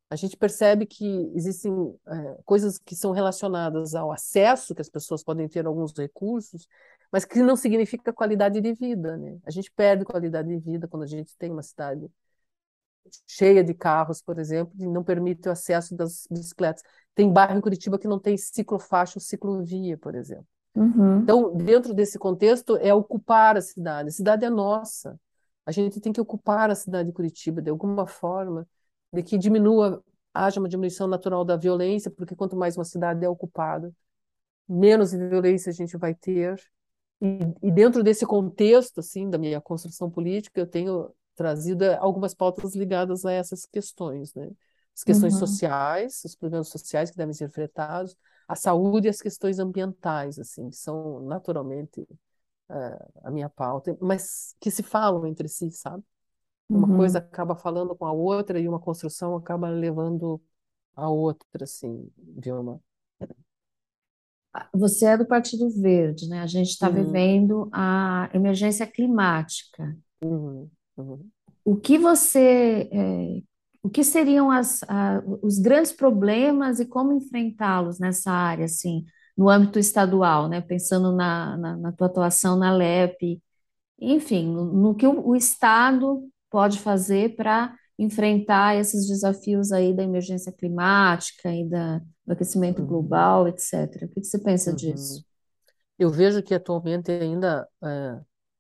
[0.10, 1.72] A gente percebe que existem
[2.08, 6.68] é, coisas que são relacionadas ao acesso, que as pessoas podem ter alguns recursos,
[7.12, 9.38] mas que não significa qualidade de vida, né?
[9.46, 12.10] A gente perde qualidade de vida quando a gente tem uma cidade
[13.28, 16.84] cheia de carros, por exemplo, e não permite o acesso das bicicletas.
[17.16, 20.48] Tem bairro em Curitiba que não tem ciclofaixa ou ciclovia, por exemplo.
[20.76, 24.10] Uhum, Então, dentro desse contexto, é ocupar a cidade.
[24.10, 25.20] A cidade é nossa.
[25.66, 28.68] A gente tem que ocupar a cidade de Curitiba de alguma forma,
[29.14, 30.04] de que diminua,
[30.34, 33.94] haja uma diminuição natural da violência, porque quanto mais uma cidade é ocupada,
[34.68, 36.60] menos violência a gente vai ter.
[37.22, 42.76] E, e dentro desse contexto, assim, da minha construção política, eu tenho trazido algumas pautas
[42.76, 44.50] ligadas a essas questões, né?
[44.96, 48.16] As questões uhum, sociais, os problemas sociais que devem ser enfrentados,
[48.48, 52.08] a saúde e as questões ambientais, assim, que são naturalmente
[52.70, 52.76] é,
[53.26, 56.04] a minha pauta, mas que se falam entre si, sabe?
[56.74, 57.20] Uma coisa uhum.
[57.20, 60.42] acaba falando com a outra e uma construção acaba levando
[60.96, 62.82] a outra, assim, Vilma.
[64.74, 66.42] Você é do Partido Verde, né?
[66.42, 69.98] A gente está Uhum, vivendo a emergência climática.
[70.22, 71.32] uhum, uhum,
[71.64, 73.44] O que você, é,
[73.84, 79.06] o que seriam as, a- os grandes problemas e como enfrentá-los nessa área, assim,
[79.38, 80.62] no âmbito estadual, né?
[80.62, 83.42] Pensando na, na, na tua atuação na LEP,
[84.00, 90.04] enfim, no, no que o, o Estado pode fazer para enfrentar esses desafios aí da
[90.04, 94.06] emergência climática e da, do aquecimento uhum, global, etc.
[94.06, 94.76] O que que você pensa uhum.
[94.76, 95.24] disso?
[95.98, 98.20] Eu vejo que atualmente ainda é,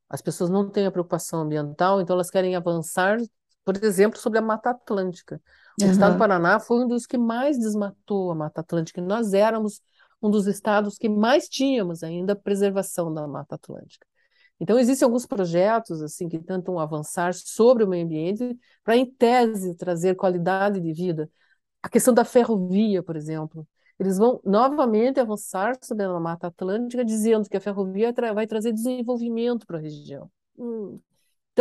[0.10, 3.17] as pessoas não têm a preocupação ambiental, então elas querem avançar
[3.63, 5.41] por exemplo, sobre a Mata Atlântica.
[5.80, 5.91] O Aham.
[5.91, 9.82] estado do Paraná foi um dos que mais desmatou a Mata Atlântica, nós éramos
[10.21, 14.06] um dos estados que mais tínhamos ainda preservação da Mata Atlântica.
[14.60, 19.76] Então, existem alguns projetos assim que tentam avançar sobre o meio ambiente para, em tese,
[19.76, 21.28] trazer qualidade de vida.
[21.82, 23.67] A questão da ferrovia, por exemplo.
[24.00, 28.71] Eles vão novamente avançar sobre a Mata Atlântica, dizendo que a ferrovia tra vai trazer
[28.71, 30.30] desenvolvimento para a região.
[30.58, 31.00] Hum.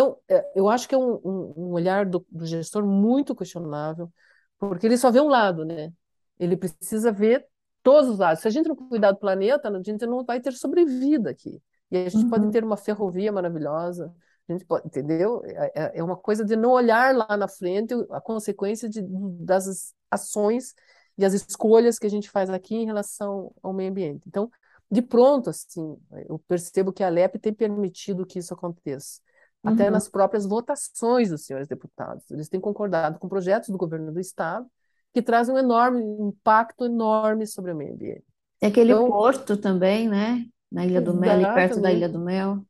[0.01, 4.11] Então, é, eu acho que é um, um, um olhar do, do gestor muito questionável,
[4.59, 5.93] porque ele só vê um lado, né?
[6.39, 7.47] Ele precisa ver
[7.83, 8.41] todos os lados.
[8.43, 11.61] Se a gente não cuidar do planeta, a gente não vai ter sobrevida aqui.
[11.91, 12.51] E a gente pode Uhum.
[12.51, 14.15] ter uma ferrovia maravilhosa,
[14.49, 15.43] a gente pode, entendeu?
[15.45, 19.03] É, é é uma coisa de não olhar lá na frente a consequência de,
[19.45, 20.75] das ações
[21.19, 24.23] e as escolhas que a gente faz aqui em relação ao meio ambiente.
[24.27, 24.51] Então,
[24.91, 25.97] de pronto, assim,
[26.29, 29.21] eu percebo que a LEP tem permitido que isso aconteça.
[29.64, 29.90] Até Uhum.
[29.90, 32.31] nas próprias votações dos senhores deputados.
[32.31, 34.66] Eles têm concordado com projetos do governo do Estado
[35.12, 38.25] que trazem um enorme um impacto enorme sobre o meio ambiente.
[38.59, 40.46] Tem aquele Então, porto também, né?
[40.70, 42.64] Na Ilha do Mel, ali perto da Ilha do Mel.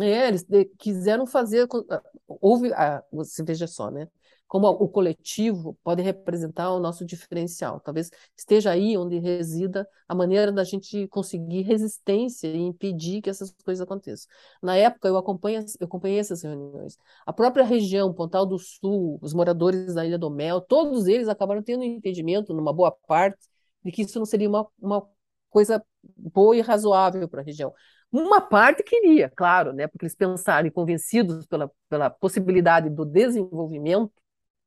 [0.00, 1.68] É, eles de- quiseram fazer.
[1.90, 4.08] ah, Houve, ah, você veja só, né?
[4.46, 7.80] Como o coletivo pode representar o nosso diferencial.
[7.80, 13.52] Talvez esteja aí onde resida a maneira da gente conseguir resistência e impedir que essas
[13.64, 14.28] coisas aconteçam.
[14.62, 16.96] Na época, eu acompanho, eu acompanhei essas reuniões.
[17.26, 21.62] A própria região, Pontal do Sul, os moradores da Ilha do Mel, todos eles acabaram
[21.62, 23.48] tendo um entendimento, numa boa parte,
[23.84, 25.06] de que isso não seria uma, uma
[25.50, 25.84] coisa
[26.16, 27.72] boa e razoável para a região.
[28.10, 34.12] Uma parte queria, claro, né, porque eles pensaram e convencidos pela, pela possibilidade do desenvolvimento,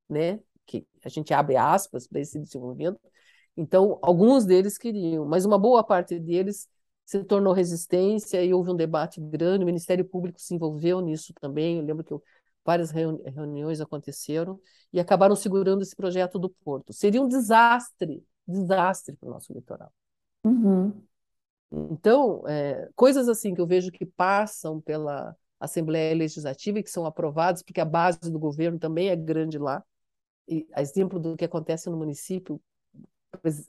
[0.10, 3.00] né, que a gente abre aspas para esse desenvolvimento.
[3.56, 6.70] Então, alguns deles queriam, mas uma boa parte deles
[7.06, 9.63] se tornou resistência e houve um debate grande.
[9.63, 11.78] O Ministério Público se envolveu nisso também.
[11.78, 12.22] Eu lembro que eu,
[12.65, 14.60] várias reuni reuniões aconteceram
[14.91, 16.91] e acabaram segurando esse projeto do Porto.
[16.91, 19.91] Seria um desastre, desastre para o nosso litoral.
[20.43, 21.02] Uhum.
[21.72, 27.06] Então, é, coisas assim que eu vejo que passam pela Assembleia Legislativa e que são
[27.06, 29.84] aprovadas, porque a base do governo também é grande lá.
[30.48, 32.62] E, a exemplo do que acontece no município,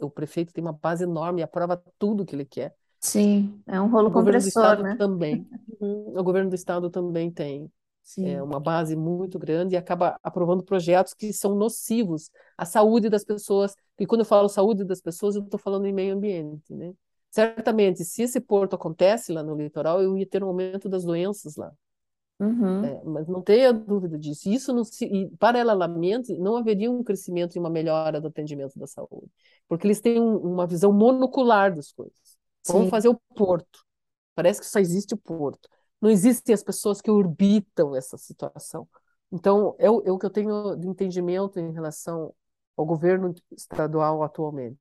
[0.01, 2.75] o prefeito tem uma base enorme e aprova tudo que ele quer.
[3.01, 4.97] Sim, é um rolo O compressor, né?
[4.97, 5.47] também.
[5.81, 6.19] Uhum.
[6.19, 7.71] O governo do estado também tem
[8.19, 13.23] é, uma base muito grande e acaba aprovando projetos que são nocivos à saúde das
[13.25, 13.77] pessoas.
[13.97, 16.93] E quando eu falo saúde das pessoas, eu estou falando em meio ambiente, né?
[17.31, 21.55] Certamente, se esse porto acontece lá no litoral, eu ia ter um aumento das doenças
[21.55, 21.73] lá.
[22.41, 22.85] Uhum.
[22.85, 24.49] É, mas não tenha dúvida disso.
[24.49, 28.87] Isso não se, e, paralelamente, não haveria um crescimento e uma melhora do atendimento da
[28.87, 29.29] saúde,
[29.67, 32.39] porque eles têm um, uma visão monocular das coisas.
[32.67, 32.91] Vamos Sim.
[32.91, 33.85] fazer o porto.
[34.35, 35.69] Parece que só existe o porto.
[36.01, 38.89] Não existem as pessoas que orbitam essa situação.
[39.33, 42.33] Então, é o, é o que eu tenho de entendimento em relação
[42.77, 44.79] ao governo estadual atualmente.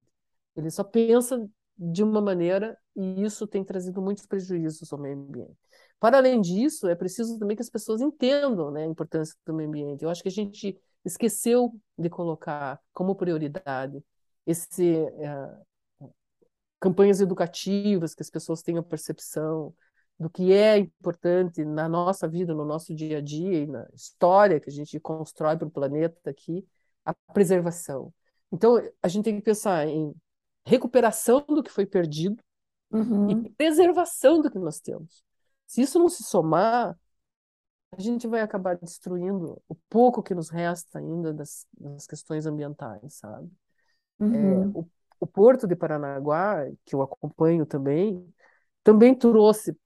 [0.56, 5.58] Ele só pensa de uma maneira e isso tem trazido muitos prejuízos ao meio ambiente.
[6.00, 9.70] Para além disso, é preciso também que as pessoas entendam, né, a importância do meio
[9.70, 10.04] ambiente.
[10.04, 14.04] Eu acho que a gente esqueceu de colocar como prioridade
[14.46, 16.16] esse uh,
[16.80, 19.74] campanhas educativas que as pessoas tenham percepção
[20.20, 24.60] do que é importante na nossa vida, no nosso dia a dia e na história
[24.60, 26.66] que a gente constrói para o planeta aqui,
[27.06, 28.14] a preservação.
[28.52, 30.14] Então, a gente tem que pensar em
[30.66, 32.38] recuperação do que foi perdido
[32.90, 33.30] Uhum.
[33.46, 35.22] e preservação do que nós temos.
[35.68, 36.98] Se isso não se somar,
[37.92, 43.16] a gente vai acabar destruindo o pouco que nos resta ainda das, das questões ambientais,
[43.16, 43.50] sabe?
[44.20, 44.64] Uhum.
[44.64, 44.88] É, o,
[45.20, 48.26] o Porto de Paranaguá, que eu acompanho também,
[48.84, 49.78] também trouxe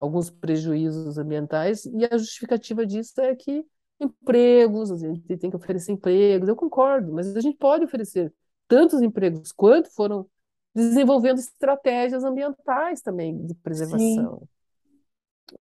[0.00, 3.64] alguns prejuízos ambientais e a justificativa disso é que
[4.00, 8.32] empregos, a gente tem que oferecer empregos, eu concordo, mas a gente pode oferecer
[8.66, 10.26] tantos empregos quanto foram
[10.74, 14.40] desenvolvendo estratégias ambientais também de preservação.
[14.40, 14.48] Sim.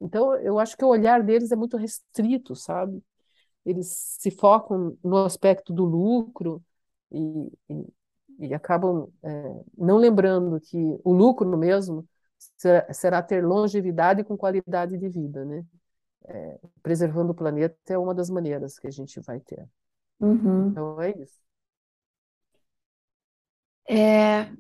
[0.01, 3.03] Então, eu acho que o olhar deles é muito restrito, sabe?
[3.65, 6.63] Eles se focam no aspecto do lucro
[7.13, 7.87] e, e,
[8.41, 12.09] e acabam é, não lembrando que o lucro mesmo
[12.57, 15.65] será, será, ter longevidade com qualidade de vida, né?
[16.27, 19.67] É, preservando o planeta é uma das maneiras que a gente vai ter.
[20.21, 20.69] Uhum.
[20.69, 21.39] Então, é isso.
[23.91, 24.53] É,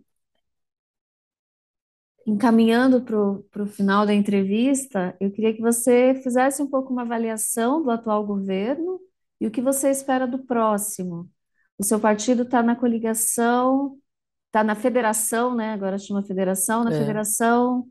[2.29, 7.83] encaminhando para o final da entrevista, eu queria que você fizesse um pouco uma avaliação
[7.83, 9.01] do atual governo
[9.41, 11.31] e o que você espera do próximo.
[11.79, 13.99] O seu partido está na coligação,
[14.47, 15.72] está na federação, né?
[15.72, 16.99] Agora chama federação, na É.
[16.99, 17.89] federação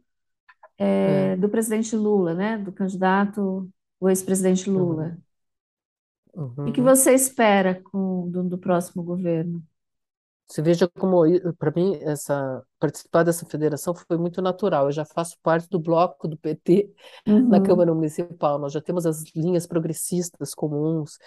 [0.77, 2.57] é, do presidente Lula, né?
[2.59, 3.67] Do candidato,
[3.99, 5.17] o ex-presidente Lula.
[6.69, 9.63] O que você espera com, do, do próximo governo?
[10.47, 11.23] Você veja como,
[11.57, 14.85] para mim, essa, participar dessa federação foi muito natural.
[14.85, 16.93] Eu já faço parte do bloco do PT
[17.49, 18.57] na Uhum, Câmara Municipal.
[18.57, 21.17] Nós já temos as linhas progressistas comuns.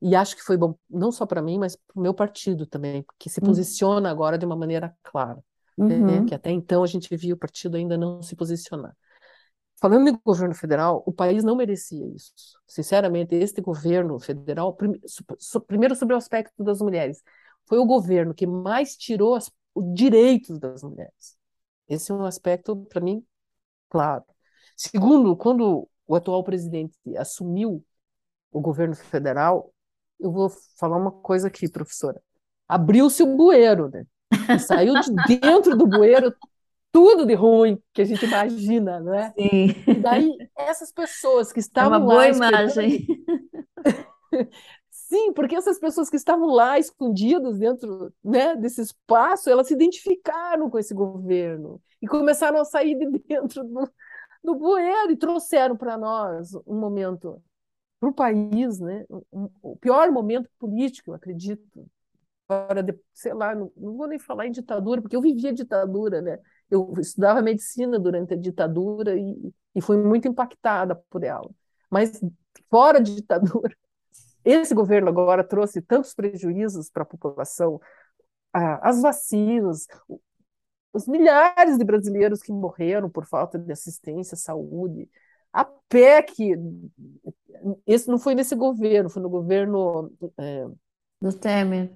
[0.00, 3.04] E acho que foi bom, não só para mim, mas para o meu partido também,
[3.18, 5.42] que se uhum, posiciona agora de uma maneira clara,
[5.98, 6.22] né?
[6.22, 8.96] Que uhum, até então a gente via o partido ainda não se posicionar.
[9.80, 12.32] Falando em governo federal, o país não merecia isso.
[12.66, 14.76] Sinceramente, este governo federal,
[15.66, 17.22] primeiro sobre o aspecto das mulheres,
[17.70, 21.38] foi o governo que mais tirou as- os direitos das mulheres.
[21.88, 23.24] Esse é um aspecto, para mim,
[23.90, 24.24] claro.
[24.76, 27.84] Segundo, quando o atual presidente assumiu
[28.52, 29.72] o governo federal,
[30.18, 32.22] eu vou falar uma coisa aqui, professora.
[32.68, 34.06] Abriu-se o bueiro, né?
[34.52, 35.10] E saiu de
[35.40, 36.34] dentro do bueiro
[36.92, 39.34] tudo de ruim que a gente imagina, não é?
[39.36, 43.06] sim, E daí, essas pessoas que é uma estavam boa lá imagem.
[45.10, 50.70] sim, porque essas pessoas que estavam lá escondidas dentro, né, desse espaço, elas se identificaram
[50.70, 53.90] com esse governo e começaram a sair de dentro do,
[54.42, 57.42] do bueiro e trouxeram para nós um momento,
[58.00, 61.84] para o país, né, um, o pior momento político, eu acredito,
[62.84, 66.38] de, sei lá, não, não vou nem falar em ditadura, porque eu vivia ditadura, né?
[66.70, 71.48] Eu estudava medicina durante a ditadura e, e fui muito impactada por ela.
[71.88, 72.20] Mas
[72.68, 73.72] fora de ditadura,
[74.44, 77.80] esse governo agora trouxe tantos prejuízos para a população,
[78.52, 79.86] as vacinas,
[80.92, 85.08] os milhares de brasileiros que morreram por falta de assistência à saúde,
[85.52, 86.56] a PEC,
[87.86, 90.66] esse não foi nesse governo, foi no governo é,
[91.20, 91.92] Do Temer.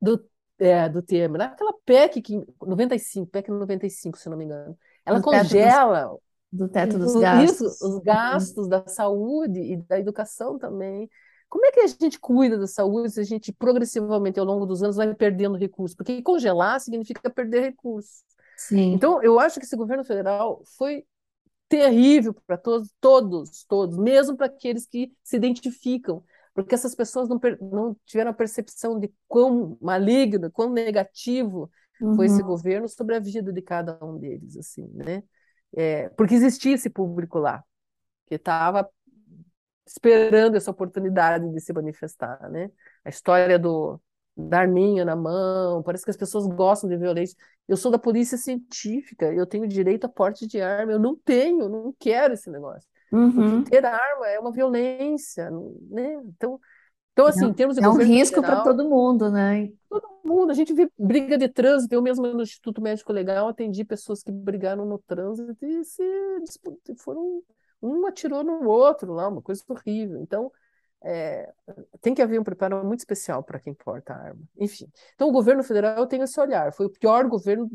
[0.00, 0.24] do,
[0.58, 5.24] é, do Temer, aquela PEC que 95, PEC 95, se não me engano, ela Do
[5.24, 6.16] teto dos, congela
[6.52, 7.80] do teto dos isso, gastos.
[7.80, 8.02] os Sim.
[8.02, 11.08] gastos da saúde e da educação também.
[11.48, 14.82] Como é que a gente cuida da saúde se a gente progressivamente, ao longo dos
[14.82, 15.96] anos, vai perdendo recursos?
[15.96, 18.24] Porque congelar significa perder recursos.
[18.56, 19.06] Sim.
[19.06, 21.04] Então, eu acho que esse governo federal foi
[21.68, 26.24] terrível para todos, todos, todos, mesmo para aqueles que se identificam,
[26.54, 31.70] porque essas pessoas não, não tiveram a percepção de quão maligno, quão negativo
[32.14, 35.22] foi esse Uhum, governo sobre a vida de cada um deles, assim, né?
[35.76, 37.62] É, porque existia esse público lá
[38.26, 38.88] que estava
[39.86, 42.70] esperando essa oportunidade de se manifestar, né?
[43.04, 44.00] A história do
[44.36, 47.34] da arminha na mão, parece que as pessoas gostam de violência.
[47.66, 51.70] Eu sou da polícia científica, eu tenho direito a porte de arma, eu não tenho,
[51.70, 52.86] não quero esse negócio.
[53.10, 53.64] Uhum.
[53.64, 55.50] ter arma é uma violência,
[55.88, 56.20] né?
[56.26, 56.60] Então,
[57.12, 59.70] então assim, em termos de É um risco para todo mundo, né?
[59.88, 63.84] todo mundo, a gente vê briga de trânsito, eu mesmo no Instituto Médico Legal atendi
[63.84, 66.02] pessoas que brigaram no trânsito e se
[66.98, 67.42] foram
[67.82, 70.20] um atirou no outro lá, uma coisa horrível.
[70.20, 70.50] Então,
[71.04, 71.52] é,
[72.00, 74.42] tem que haver um preparo muito especial para quem porta a arma.
[74.58, 76.72] Enfim, então o governo federal tem esse olhar.
[76.72, 77.70] Foi o pior governo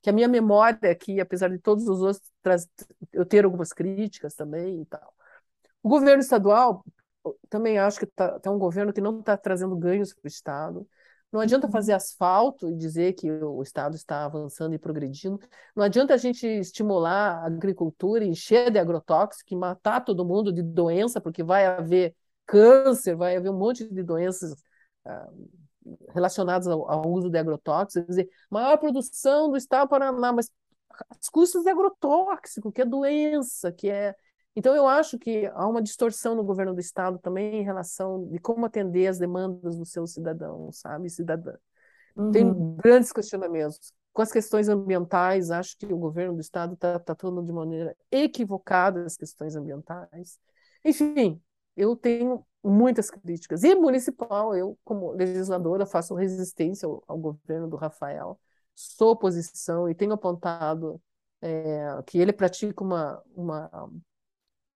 [0.00, 2.68] que a minha memória aqui, apesar de todos os outros,
[3.12, 5.12] eu ter algumas críticas também e tal.
[5.82, 6.84] O governo estadual,
[7.48, 10.88] também acho que está tá um governo que não está trazendo ganhos para o Estado.
[11.30, 11.96] Não adianta fazer Uhum.
[11.96, 15.38] asfalto e dizer que o Estado está avançando e progredindo.
[15.76, 20.62] Não adianta a gente estimular a agricultura, encher de agrotóxico, e matar todo mundo de
[20.62, 22.14] doença, porque vai haver
[22.46, 24.54] câncer, vai haver um monte de doenças
[25.04, 25.28] ah,
[26.10, 28.06] relacionadas ao, ao, uso de agrotóxicos.
[28.06, 30.50] Quer dizer, maior produção do Estado do Paraná, mas
[31.10, 34.14] as custas de agrotóxico, que é doença, que é
[34.58, 38.38] então, eu acho que há uma distorção no governo do Estado também em relação de
[38.40, 41.54] como atender as demandas dos seus cidadãos, sabe, cidadã.
[42.30, 42.76] Tem Uhum.
[42.76, 43.92] grandes questionamentos.
[44.12, 47.96] Com as questões ambientais, acho que o governo do Estado está tá tratando de maneira
[48.10, 50.38] equivocada as questões ambientais.
[50.84, 51.40] Enfim,
[51.76, 53.62] eu tenho muitas críticas.
[53.62, 58.38] E municipal, eu, como legisladora, faço resistência ao, ao governo do Rafael,
[58.74, 61.00] sou oposição e tenho apontado
[61.40, 63.70] é, que ele pratica uma, uma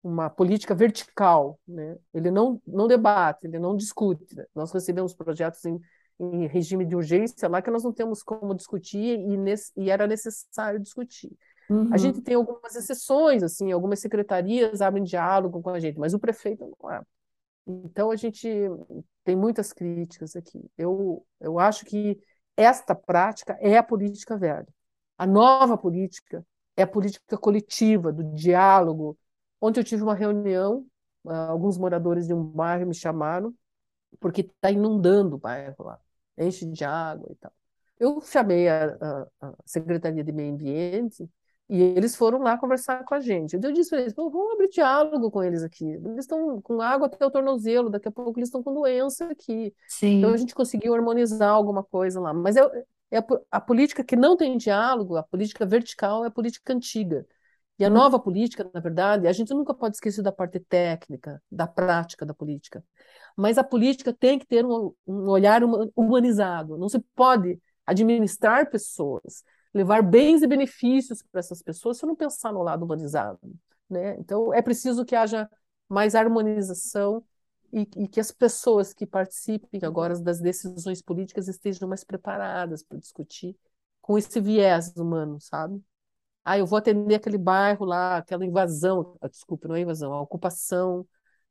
[0.03, 1.97] uma política vertical, né?
[2.13, 4.27] Ele não não debate, ele não discute.
[4.55, 5.81] Nós recebemos projetos em,
[6.19, 10.07] em regime de urgência lá que nós não temos como discutir e, nesse, e era
[10.07, 11.31] necessário discutir.
[11.71, 11.89] Uhum.
[11.93, 16.19] A gente tem algumas exceções, assim, algumas secretarias abrem diálogo com a gente, mas o
[16.19, 17.07] prefeito não abre.
[17.67, 18.49] Então a gente
[19.25, 20.61] tem muitas críticas aqui.
[20.77, 22.19] Eu eu acho que
[22.57, 24.67] esta prática é a política velha.
[25.17, 26.45] A nova política
[26.77, 29.17] é a política coletiva, do diálogo,
[29.63, 30.85] Ontem eu tive uma reunião,
[31.25, 33.55] alguns moradores de um bairro me chamaram,
[34.19, 36.01] porque está inundando o bairro lá,
[36.37, 37.53] enche de água e tal.
[37.97, 41.31] Eu chamei a, a, a Secretaria de Meio Ambiente
[41.69, 43.55] E eles foram lá conversar com a gente.
[43.55, 45.85] Eu disse para eles, vamos abrir diálogo com eles aqui.
[45.85, 49.73] Eles estão com água até o tornozelo, daqui a pouco eles estão com doença aqui.
[49.87, 50.19] Sim.
[50.19, 52.35] Então a gente conseguiu harmonizar alguma coisa lá.
[52.35, 52.63] Mas é,
[53.13, 57.25] é a, a, política que não tem diálogo, a política vertical é a política antiga.
[57.83, 61.67] E a nova política, na verdade, a gente nunca pode esquecer da parte técnica, da
[61.67, 62.85] prática da política.
[63.37, 65.63] Mas a política tem que ter um, um olhar
[65.97, 66.79] humanizado.
[66.79, 69.43] Não se pode administrar pessoas
[69.75, 73.41] levar bens e benefícios para essas pessoas se não pensar no lado humanizado.
[73.91, 74.15] Né?
[74.17, 75.51] Então, é preciso que haja
[75.89, 77.25] mais harmonização
[77.73, 82.99] e, e, que as pessoas que participem agora das decisões políticas estejam mais preparadas para
[82.99, 83.57] discutir
[84.01, 85.83] com esse viés humano, sabe?
[86.45, 90.21] Ah, eu vou atender aquele bairro lá, aquela invasão, ah, desculpe, não é invasão, a
[90.21, 91.07] ocupação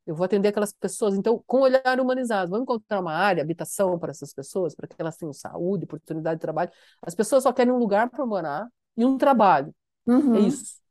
[0.06, 2.50] eu vou atender aquelas pessoas, então, com olhar humanizado.
[2.50, 6.42] Vamos encontrar uma área, habitação para essas pessoas, para que elas tenham saúde, oportunidade de
[6.42, 6.72] trabalho.
[7.02, 8.68] As pessoas só querem um lugar para morar
[8.98, 9.74] e um trabalho.
[10.08, 10.36] Uhum.
[10.36, 10.82] É isso.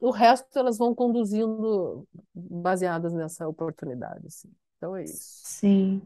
[0.00, 4.26] O resto elas vão conduzindo baseadas nessa oportunidade.
[4.26, 4.50] Assim.
[4.76, 5.42] Então é isso.
[5.44, 6.02] Sim.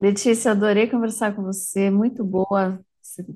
[0.00, 1.90] Letícia, adorei conversar com você.
[1.90, 2.78] Muito boa,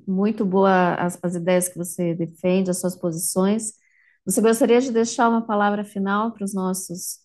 [0.06, 3.72] muito boa as, as ideias que você defende, as suas posições.
[4.24, 7.20] Você gostaria de deixar uma palavra final para os nossos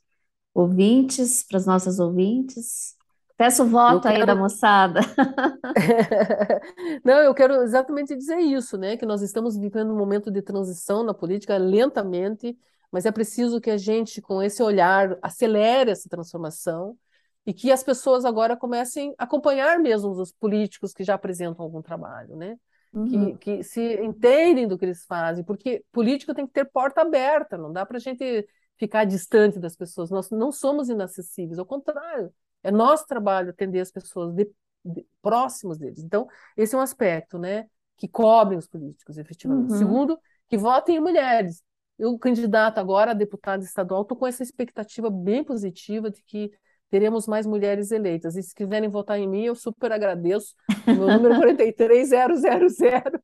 [0.54, 2.96] ouvintes, para as nossas ouvintes.
[3.38, 4.16] Peço o voto quero...
[4.16, 5.02] aí da moçada.
[7.04, 8.96] Não, eu quero exatamente dizer isso, né?
[8.96, 12.58] Que nós estamos vivendo um momento de transição na política lentamente,
[12.90, 16.98] mas é preciso que a gente, com esse olhar, acelere essa transformação
[17.46, 21.82] e que as pessoas agora comecem a acompanhar mesmo os políticos que já apresentam algum
[21.82, 22.58] trabalho, né?
[22.92, 23.36] Uhum.
[23.36, 27.58] Que, que se entendem do que eles fazem, porque político tem que ter porta aberta,
[27.58, 30.10] não dá para a gente ficar distante das pessoas.
[30.10, 32.34] Nós não somos inacessíveis, ao contrário,
[32.64, 34.50] é nosso trabalho atender as pessoas de,
[34.84, 36.00] de, próximas deles.
[36.00, 36.28] Então,
[36.58, 37.68] esse é um aspecto, né,
[37.98, 39.74] que cobrem os políticos, efetivamente.
[39.74, 39.78] Uhum.
[39.78, 41.62] Segundo, que votem em mulheres.
[41.98, 46.52] Eu, candidato agora a deputada estadual, estou com essa expectativa bem positiva de que
[46.90, 48.36] teremos mais mulheres eleitas.
[48.36, 50.56] E se quiserem votar em mim, eu super agradeço.
[50.86, 53.22] Meu número 43000.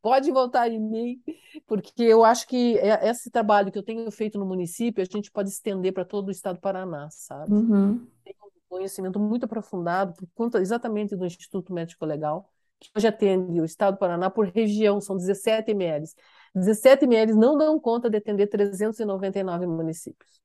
[0.00, 1.20] Pode votar em mim,
[1.66, 5.30] porque eu acho que é, esse trabalho que eu tenho feito no município, a gente
[5.30, 7.52] pode estender para todo o estado do Paraná, sabe?
[7.52, 8.06] Uhum.
[8.24, 12.48] Tem um conhecimento muito aprofundado por conta exatamente do Instituto Médico Legal,
[12.78, 16.14] que hoje atende o estado do Paraná por região, são 17 MLs.
[16.54, 20.40] 17 MLs não dão conta de atender 399 municípios.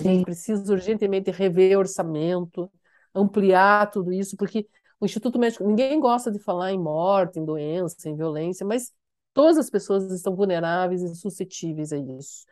[0.00, 2.70] A gente precisa urgentemente rever orçamento,
[3.14, 4.66] ampliar tudo isso, porque
[5.00, 8.92] o Instituto Médico, ninguém gosta de falar em morte, em doença, em violência, mas
[9.34, 12.44] todas as pessoas estão vulneráveis e suscetíveis a isso.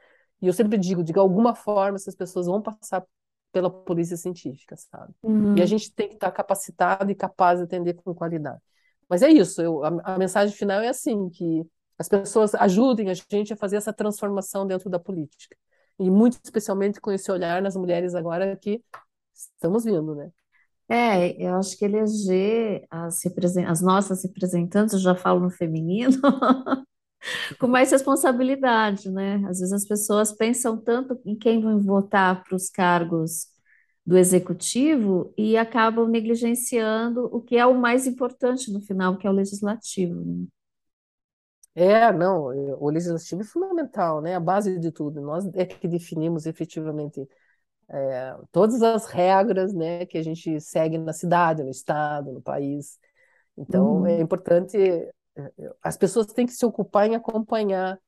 [0.42, 3.04] E eu sempre digo, de alguma forma essas pessoas vão passar
[3.52, 5.12] pela polícia científica, sabe?
[5.22, 5.56] Uhum.
[5.56, 8.60] E a gente tem que estar capacitado e capaz de atender com qualidade.
[9.08, 11.64] Mas é isso, eu, a, a mensagem final é assim, que
[11.98, 15.56] as pessoas ajudem a gente a fazer essa transformação dentro da política.
[16.00, 18.82] E muito especialmente com esse olhar nas mulheres agora que
[19.34, 20.30] estamos vindo, né?
[20.88, 23.20] É, eu acho que eleger as,
[23.68, 26.20] as nossas representantes, eu já falo no feminino,
[27.60, 29.36] com mais responsabilidade, né?
[29.48, 33.46] Às vezes as pessoas pensam tanto em quem vão votar para os cargos
[34.04, 39.30] do executivo e acabam negligenciando o que é o mais importante no final, que é
[39.30, 40.14] o legislativo.
[40.24, 40.46] Né?
[41.82, 42.44] É, não,
[42.78, 44.34] o legislativo é fundamental, né?
[44.34, 45.18] A base de tudo.
[45.22, 47.26] Nós é que definimos efetivamente
[47.88, 52.98] é, todas as regras né, que a gente segue na cidade, no estado, no país.
[53.56, 54.06] Então, uhum.
[54.06, 55.12] é importante, é,
[55.82, 57.98] as pessoas têm que se ocupar em acompanhar,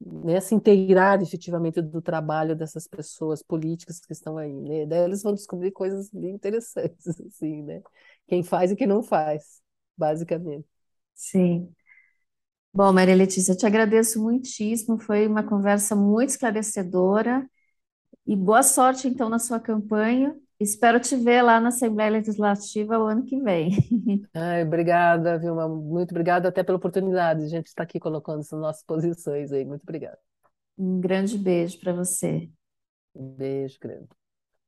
[0.00, 4.52] né, se inteirar efetivamente do trabalho dessas pessoas políticas que estão aí.
[4.52, 4.86] Né?
[4.86, 7.82] Daí eles vão descobrir coisas bem interessantes, assim, né?
[8.28, 9.62] Quem faz e quem não faz,
[9.96, 10.68] basicamente.
[11.14, 11.74] Sim.
[12.74, 17.48] Bom, Maria Letícia, eu te agradeço muitíssimo, foi uma conversa muito esclarecedora.
[18.26, 20.36] E boa sorte, então, na sua campanha.
[20.60, 23.72] Espero te ver lá na Assembleia Legislativa o ano que vem.
[24.32, 25.68] Ai, obrigada, Vilma.
[25.68, 29.64] Muito obrigada até pela oportunidade de a gente estar aqui colocando as nossas posições aí.
[29.64, 30.18] Muito obrigada.
[30.78, 32.48] Um grande beijo para você.
[33.14, 34.08] Um beijo grande.